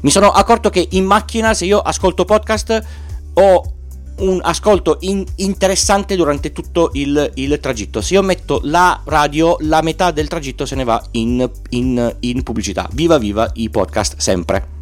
Mi 0.03 0.11
sono 0.11 0.31
accorto 0.31 0.71
che 0.71 0.87
in 0.91 1.05
macchina 1.05 1.55
se 1.55 1.65
io 1.65 1.79
ascolto 1.79 2.25
podcast 2.25 2.85
ho 3.35 3.73
un 4.17 4.41
ascolto 4.43 4.99
in- 5.01 5.25
interessante 5.37 6.15
durante 6.15 6.53
tutto 6.53 6.91
il, 6.93 7.31
il, 7.35 7.59
tragitto. 7.61 8.01
Se 8.01 8.15
io 8.15 8.23
metto 8.23 8.61
la 8.65 9.01
radio, 9.05 9.57
la 9.61 9.83
metà 9.83 10.11
del 10.11 10.29
tragitto 10.29 10.67
se 10.67 10.75
ne 10.77 10.85
va 10.85 11.03
in, 11.13 11.49
in, 11.71 12.17
in 12.21 12.43
pubblicità. 12.43 12.89
Viva 12.93 13.19
viva 13.19 13.51
i 13.55 13.71
podcast 13.71 14.19
sempre. 14.19 14.73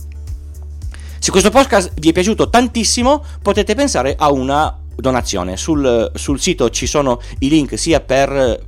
Se 1.18 1.30
questo 1.30 1.50
podcast 1.50 1.92
vi 2.00 2.08
è 2.08 2.12
piaciuto 2.12 2.50
tantissimo, 2.50 3.24
potete 3.40 3.74
pensare 3.74 4.16
a 4.18 4.30
una 4.32 4.76
donazione. 4.96 5.56
Sul, 5.56 6.10
sul 6.14 6.40
sito 6.40 6.70
ci 6.70 6.86
sono 6.86 7.20
i 7.40 7.48
link 7.48 7.78
sia 7.78 8.00
per, 8.00 8.60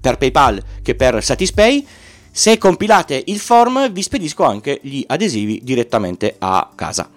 per 0.00 0.18
PayPal 0.18 0.62
che 0.82 0.94
per 0.94 1.22
Satispay. 1.22 1.86
Se 2.30 2.56
compilate 2.56 3.22
il 3.26 3.38
form 3.38 3.92
vi 3.92 4.02
spedisco 4.02 4.44
anche 4.44 4.78
gli 4.82 5.04
adesivi 5.06 5.60
direttamente 5.62 6.36
a 6.38 6.70
casa. 6.74 7.08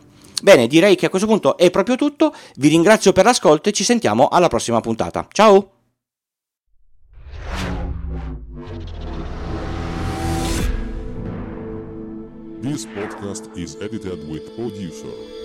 Bene, 0.41 0.67
direi 0.67 0.95
che 0.95 1.06
a 1.06 1.10
questo 1.10 1.28
punto 1.28 1.58
è 1.58 1.71
proprio 1.71 1.95
tutto. 1.95 2.34
Vi 2.58 2.67
ringrazio 2.67 3.13
per 3.13 3.25
l'ascolto 3.25 3.69
e 3.69 3.71
ci 3.71 3.84
sentiamo 3.84 4.28
alla 4.28 4.47
prossima 4.47 4.82
puntata. 4.82 5.28
Ciao! 5.32 5.71
This 12.62 12.86
podcast 12.88 13.49
is 13.56 13.75
edited 13.80 14.28
with 14.28 14.54
producer. 14.56 15.44